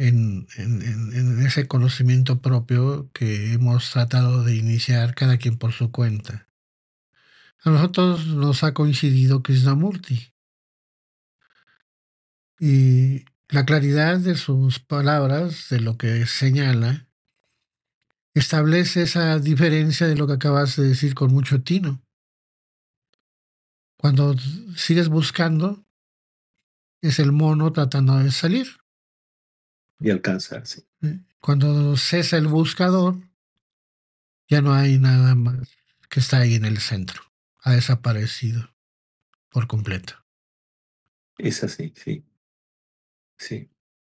en, 0.00 1.40
ese 1.44 1.68
conocimiento 1.68 2.40
propio 2.40 3.10
que 3.12 3.52
hemos 3.52 3.90
tratado 3.90 4.44
de 4.44 4.56
iniciar 4.56 5.14
cada 5.14 5.36
quien 5.36 5.58
por 5.58 5.72
su 5.72 5.90
cuenta. 5.90 6.48
A 7.62 7.70
nosotros 7.70 8.26
nos 8.28 8.64
ha 8.64 8.72
coincidido 8.72 9.42
Krishnamurti. 9.42 10.32
Y 12.58 13.26
la 13.48 13.66
claridad 13.66 14.18
de 14.18 14.36
sus 14.36 14.78
palabras, 14.78 15.68
de 15.68 15.80
lo 15.80 15.98
que 15.98 16.24
señala, 16.26 17.06
establece 18.32 19.02
esa 19.02 19.38
diferencia 19.38 20.06
de 20.06 20.16
lo 20.16 20.26
que 20.26 20.34
acabas 20.34 20.76
de 20.76 20.88
decir 20.88 21.14
con 21.14 21.30
mucho 21.30 21.62
tino. 21.62 22.02
Cuando 23.98 24.34
sigues 24.76 25.10
buscando, 25.10 25.84
es 27.00 27.18
el 27.18 27.32
mono 27.32 27.72
tratando 27.72 28.18
de 28.18 28.30
salir. 28.30 28.68
Y 29.98 30.10
alcanzarse. 30.10 30.86
Eh, 31.02 31.20
cuando 31.40 31.96
cesa 31.96 32.36
el 32.36 32.48
buscador, 32.48 33.16
ya 34.48 34.60
no 34.60 34.72
hay 34.72 34.98
nada 34.98 35.34
más 35.34 35.68
que 36.08 36.20
está 36.20 36.38
ahí 36.38 36.54
en 36.54 36.64
el 36.64 36.78
centro. 36.78 37.22
Ha 37.62 37.72
desaparecido 37.72 38.74
por 39.50 39.66
completo. 39.66 40.14
Es 41.38 41.62
así, 41.64 41.92
sí. 41.96 42.24
Sí. 43.38 43.70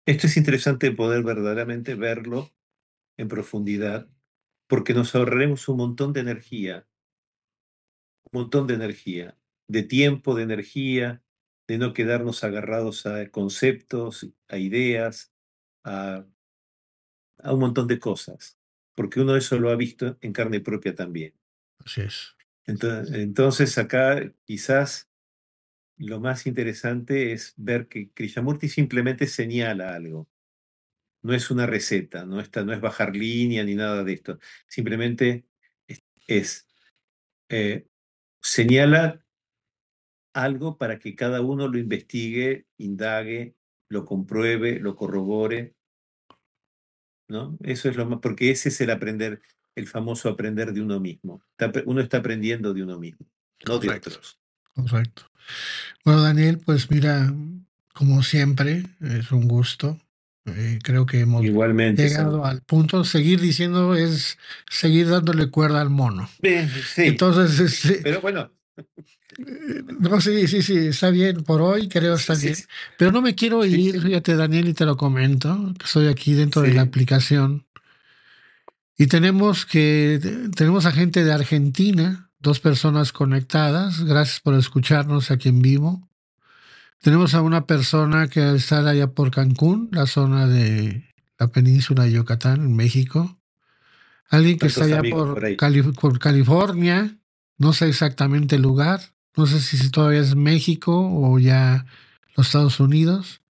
Esto 0.07 0.27
es 0.27 0.37
interesante 0.37 0.91
poder 0.93 1.23
verdaderamente 1.23 1.95
verlo 1.95 2.51
en 3.17 3.29
profundidad, 3.29 4.09
porque 4.67 4.95
nos 4.95 5.15
ahorraremos 5.15 5.69
un 5.69 5.77
montón 5.77 6.13
de 6.13 6.21
energía, 6.21 6.87
un 8.33 8.41
montón 8.41 8.67
de 8.67 8.75
energía, 8.75 9.37
de 9.69 9.83
tiempo, 9.83 10.35
de 10.35 10.45
energía, 10.45 11.23
de 11.71 11.79
no 11.79 11.93
quedarnos 11.93 12.43
agarrados 12.43 13.07
a 13.07 13.31
conceptos, 13.31 14.29
a 14.49 14.59
ideas, 14.59 15.33
a, 15.85 16.27
a 17.39 17.53
un 17.53 17.61
montón 17.61 17.87
de 17.87 18.01
cosas, 18.01 18.59
porque 18.97 19.21
uno 19.21 19.37
eso 19.37 19.57
lo 19.57 19.71
ha 19.71 19.77
visto 19.77 20.19
en 20.21 20.33
carne 20.33 20.59
propia 20.59 20.97
también. 20.97 21.33
Así 21.79 22.01
es. 22.01 22.35
Entonces, 22.67 23.15
entonces 23.15 23.79
acá 23.79 24.33
quizás 24.45 25.09
lo 25.97 26.19
más 26.19 26.49
interesante 26.49 27.31
es 27.31 27.55
ver 27.57 27.87
que 27.87 28.11
Krishnamurti 28.11 28.69
simplemente 28.69 29.29
señala 29.29 29.95
algo. 29.95 30.29
No 31.23 31.35
es 31.35 31.53
una 31.53 31.67
receta, 31.67 32.27
no, 32.27 32.41
está, 32.41 32.65
no 32.65 32.73
es 32.73 32.81
bajar 32.81 33.15
línea 33.15 33.63
ni 33.63 33.77
nada 33.77 34.03
de 34.03 34.13
esto. 34.13 34.41
Simplemente 34.67 35.45
es, 36.27 36.67
eh, 37.49 37.87
señala 38.43 39.25
algo 40.33 40.79
para 40.79 40.99
que 40.99 41.15
cada 41.15 41.41
uno 41.41 41.69
lo 41.69 41.79
investigue, 41.79 42.67
indague, 42.79 43.55
lo 43.89 44.05
compruebe, 44.05 44.79
lo 44.81 44.97
corrobore. 44.97 45.75
¿no? 47.31 47.57
Eso 47.63 47.89
es 47.89 47.97
lo 47.97 48.07
más, 48.07 48.19
porque 48.21 48.51
ese 48.51 48.69
es 48.69 48.81
el 48.81 48.91
aprender, 48.91 49.41
el 49.75 49.87
famoso 49.87 50.29
aprender 50.29 50.73
de 50.73 50.83
uno 50.83 51.01
mismo. 51.01 51.43
Uno 51.87 52.01
está 52.01 52.19
aprendiendo 52.19 52.75
de 52.75 52.83
uno 52.83 52.99
mismo, 52.99 53.27
no 53.67 53.79
de 53.79 53.91
otros. 53.91 54.39
Correcto. 54.75 55.31
Bueno, 56.05 56.23
Daniel, 56.23 56.59
pues 56.59 56.91
mira, 56.91 57.33
como 57.95 58.23
siempre, 58.23 58.85
es 59.01 59.33
un 59.33 59.49
gusto. 59.49 59.99
Eh, 60.47 60.79
creo 60.83 61.07
que 61.07 61.21
hemos 61.21 61.45
Igualmente, 61.45 62.09
llegado 62.09 62.45
al 62.45 62.63
punto. 62.63 63.05
Seguir 63.05 63.41
diciendo 63.41 63.95
es 63.95 64.39
seguir 64.69 65.09
dándole 65.09 65.51
cuerda 65.51 65.81
al 65.81 65.91
mono. 65.91 66.29
Sí, 66.43 67.03
Entonces, 67.03 67.61
este, 67.85 68.01
pero 68.03 68.21
bueno. 68.21 68.51
Eh, 69.39 69.83
no, 69.99 70.21
sí, 70.21 70.47
sí, 70.47 70.63
sí, 70.63 70.77
está 70.89 71.11
bien. 71.11 71.43
Por 71.43 71.63
hoy 71.63 71.89
creo 71.89 72.15
está 72.15 72.35
bien. 72.35 72.57
Pero 72.99 73.13
no 73.13 73.23
me 73.23 73.35
quiero 73.35 73.65
ir, 73.65 74.01
fíjate, 74.01 74.37
Daniel, 74.37 74.69
y 74.69 74.75
te 74.75 74.85
lo 74.85 74.97
comento, 74.97 75.73
que 75.79 75.85
estoy 75.85 76.09
aquí 76.09 76.35
dentro 76.35 76.63
de 76.63 76.75
la 76.75 76.83
aplicación. 76.83 77.67
Y 78.97 79.07
tenemos 79.07 79.65
que 79.65 80.21
tenemos 80.55 80.85
a 80.85 80.93
gente 80.93 81.25
de 81.25 81.33
Argentina, 81.33 82.31
dos 82.39 82.61
personas 82.61 83.13
conectadas. 83.13 84.05
Gracias 84.05 84.41
por 84.41 84.55
escucharnos 84.55 85.31
aquí 85.31 85.49
en 85.49 85.63
vivo. 85.63 86.07
Tenemos 87.01 87.35
a 87.35 87.41
una 87.41 87.65
persona 87.67 88.29
que 88.29 88.55
está 88.55 88.87
allá 88.87 89.07
por 89.07 89.31
Cancún, 89.31 89.89
la 89.93 90.07
zona 90.07 90.47
de 90.47 91.09
la 91.39 91.49
península 91.49 92.05
de 92.05 92.13
Yucatán, 92.13 92.61
en 92.61 92.77
México. 92.77 93.39
Alguien 94.29 94.59
que 94.59 94.67
está 94.67 94.85
allá 94.85 95.03
por, 95.11 95.41
California, 96.19 97.19
no 97.61 97.75
sé 97.75 97.89
exactamente 97.89 98.57
el 98.57 98.63
lugar, 98.63 99.01
no 99.37 99.47
sé 99.47 99.61
si 99.61 99.91
todavía 99.91 100.21
es 100.21 100.35
México 100.35 101.11
o 101.13 101.39
ya 101.39 101.85
los 102.35 102.47
Estados 102.47 102.81
Unidos. 102.81 103.43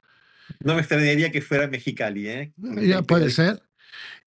No 0.59 0.75
me 0.75 0.81
extrañaría 0.81 1.31
que 1.31 1.41
fuera 1.41 1.69
Mexicali, 1.69 2.27
¿eh? 2.27 2.53
Ya 2.83 3.03
puede 3.03 3.31
ser. 3.31 3.63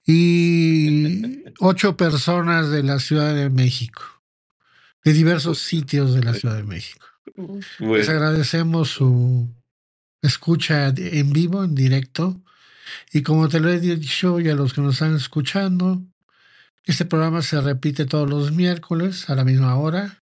Y 0.05 1.43
ocho 1.59 1.97
personas 1.97 2.69
de 2.71 2.81
la 2.81 2.99
Ciudad 2.99 3.35
de 3.35 3.49
México, 3.49 4.03
de 5.03 5.11
diversos 5.11 5.59
sitios 5.59 6.15
de 6.15 6.23
la 6.23 6.33
Ciudad 6.33 6.55
de 6.55 6.63
México. 6.63 7.05
Les 7.79 8.07
agradecemos 8.07 8.87
su 8.89 9.53
escucha 10.21 10.93
en 10.95 11.33
vivo, 11.33 11.61
en 11.61 11.75
directo. 11.75 12.41
Y 13.11 13.21
como 13.21 13.49
te 13.49 13.59
lo 13.59 13.69
he 13.69 13.81
dicho 13.81 14.39
y 14.39 14.47
a 14.47 14.55
los 14.55 14.73
que 14.73 14.79
nos 14.79 14.93
están 14.93 15.17
escuchando, 15.17 16.01
este 16.85 17.05
programa 17.05 17.41
se 17.41 17.61
repite 17.61 18.05
todos 18.05 18.29
los 18.29 18.51
miércoles 18.51 19.29
a 19.29 19.35
la 19.35 19.43
misma 19.43 19.75
hora. 19.77 20.23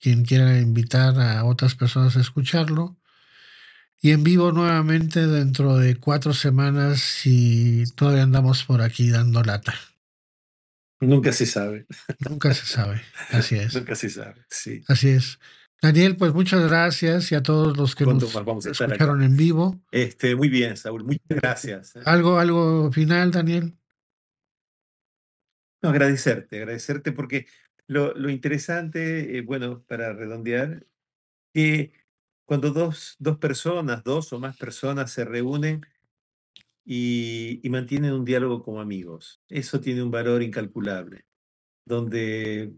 Quien 0.00 0.24
quiera 0.24 0.58
invitar 0.58 1.18
a 1.18 1.44
otras 1.44 1.74
personas 1.74 2.16
a 2.16 2.20
escucharlo. 2.20 2.96
Y 4.00 4.10
en 4.10 4.22
vivo 4.22 4.52
nuevamente 4.52 5.26
dentro 5.26 5.78
de 5.78 5.96
cuatro 5.96 6.34
semanas 6.34 7.22
y 7.24 7.84
todavía 7.94 8.24
andamos 8.24 8.64
por 8.64 8.82
aquí 8.82 9.08
dando 9.08 9.42
lata. 9.42 9.74
Nunca 11.00 11.32
se 11.32 11.46
sabe. 11.46 11.86
Nunca 12.28 12.52
se 12.52 12.66
sabe. 12.66 13.00
Así 13.30 13.56
es. 13.56 13.74
Nunca 13.74 13.94
se 13.94 14.10
sabe, 14.10 14.44
sí. 14.50 14.82
Así 14.88 15.08
es. 15.08 15.38
Daniel, 15.80 16.16
pues 16.16 16.32
muchas 16.32 16.62
gracias 16.66 17.30
y 17.32 17.34
a 17.34 17.42
todos 17.42 17.76
los 17.76 17.94
que 17.94 18.06
nos 18.06 18.32
vamos 18.32 18.66
a 18.66 18.70
escucharon 18.70 19.22
en 19.22 19.36
vivo. 19.36 19.80
Este, 19.90 20.34
muy 20.34 20.48
bien, 20.48 20.76
Saúl, 20.76 21.04
muchas 21.04 21.28
gracias. 21.28 21.96
¿Algo, 22.04 22.38
algo 22.38 22.90
final, 22.92 23.30
Daniel? 23.30 23.74
No, 25.84 25.90
agradecerte, 25.90 26.56
agradecerte 26.56 27.12
porque 27.12 27.46
lo, 27.86 28.30
interesante, 28.30 29.36
eh, 29.36 29.42
bueno, 29.42 29.84
para 29.86 30.14
redondear, 30.14 30.86
que 31.52 31.92
cuando 32.46 32.70
dos, 32.70 33.16
dos 33.18 33.36
personas, 33.36 34.02
dos 34.02 34.32
o 34.32 34.40
más 34.40 34.56
personas 34.56 35.10
se 35.10 35.26
reúnen 35.26 35.82
y, 36.86 37.60
y 37.62 37.68
mantienen 37.68 38.12
un 38.12 38.24
diálogo 38.24 38.62
como 38.62 38.80
amigos, 38.80 39.42
eso 39.50 39.78
tiene 39.78 40.02
un 40.02 40.10
valor 40.10 40.42
incalculable, 40.42 41.26
donde 41.84 42.72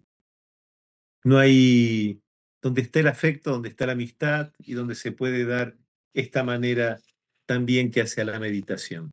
no 1.22 1.38
hay 1.38 2.20
donde 2.60 2.80
está 2.80 2.98
el 2.98 3.06
afecto, 3.06 3.52
donde 3.52 3.68
está 3.68 3.86
la 3.86 3.92
amistad 3.92 4.52
y 4.58 4.74
donde 4.74 4.96
se 4.96 5.12
puede 5.12 5.44
dar 5.44 5.76
esta 6.12 6.42
manera 6.42 7.00
también 7.46 7.92
que 7.92 8.00
hace 8.00 8.22
a 8.22 8.24
la 8.24 8.40
meditación. 8.40 9.12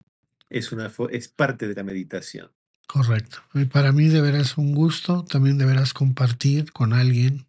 Es, 0.49 0.71
una, 0.71 0.91
es 1.11 1.27
parte 1.27 1.67
de 1.67 1.75
la 1.75 1.83
meditación. 1.83 2.52
Correcto. 2.87 3.39
Y 3.53 3.65
para 3.65 3.91
mí 3.91 4.07
de 4.07 4.21
veras 4.21 4.57
un 4.57 4.75
gusto, 4.75 5.25
también 5.25 5.57
deberás 5.57 5.93
compartir 5.93 6.71
con 6.71 6.93
alguien 6.93 7.47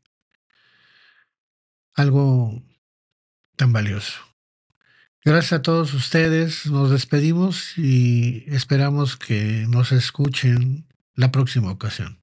algo 1.95 2.62
tan 3.57 3.72
valioso. 3.72 4.20
Gracias 5.24 5.55
a 5.55 5.62
todos 5.62 5.95
ustedes, 5.95 6.66
nos 6.66 6.91
despedimos 6.91 7.78
y 7.78 8.45
esperamos 8.49 9.16
que 9.16 9.64
nos 9.68 9.91
escuchen 9.91 10.87
la 11.14 11.32
próxima 11.32 11.70
ocasión. 11.70 12.22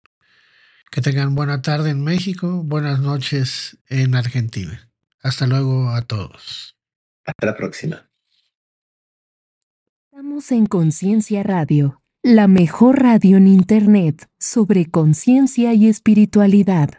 Que 0.91 1.01
tengan 1.01 1.33
buena 1.33 1.61
tarde 1.61 1.89
en 1.89 2.03
México, 2.03 2.61
buenas 2.63 2.99
noches 2.99 3.77
en 3.87 4.13
Argentina. 4.13 4.87
Hasta 5.23 5.47
luego 5.47 5.89
a 5.89 6.01
todos. 6.03 6.75
Hasta 7.25 7.45
la 7.45 7.55
próxima. 7.55 8.07
Estamos 10.11 10.51
en 10.51 10.65
Conciencia 10.67 11.41
Radio, 11.41 12.00
la 12.23 12.47
mejor 12.47 13.01
radio 13.01 13.37
en 13.37 13.47
Internet 13.47 14.29
sobre 14.37 14.85
conciencia 14.85 15.73
y 15.73 15.87
espiritualidad. 15.87 16.91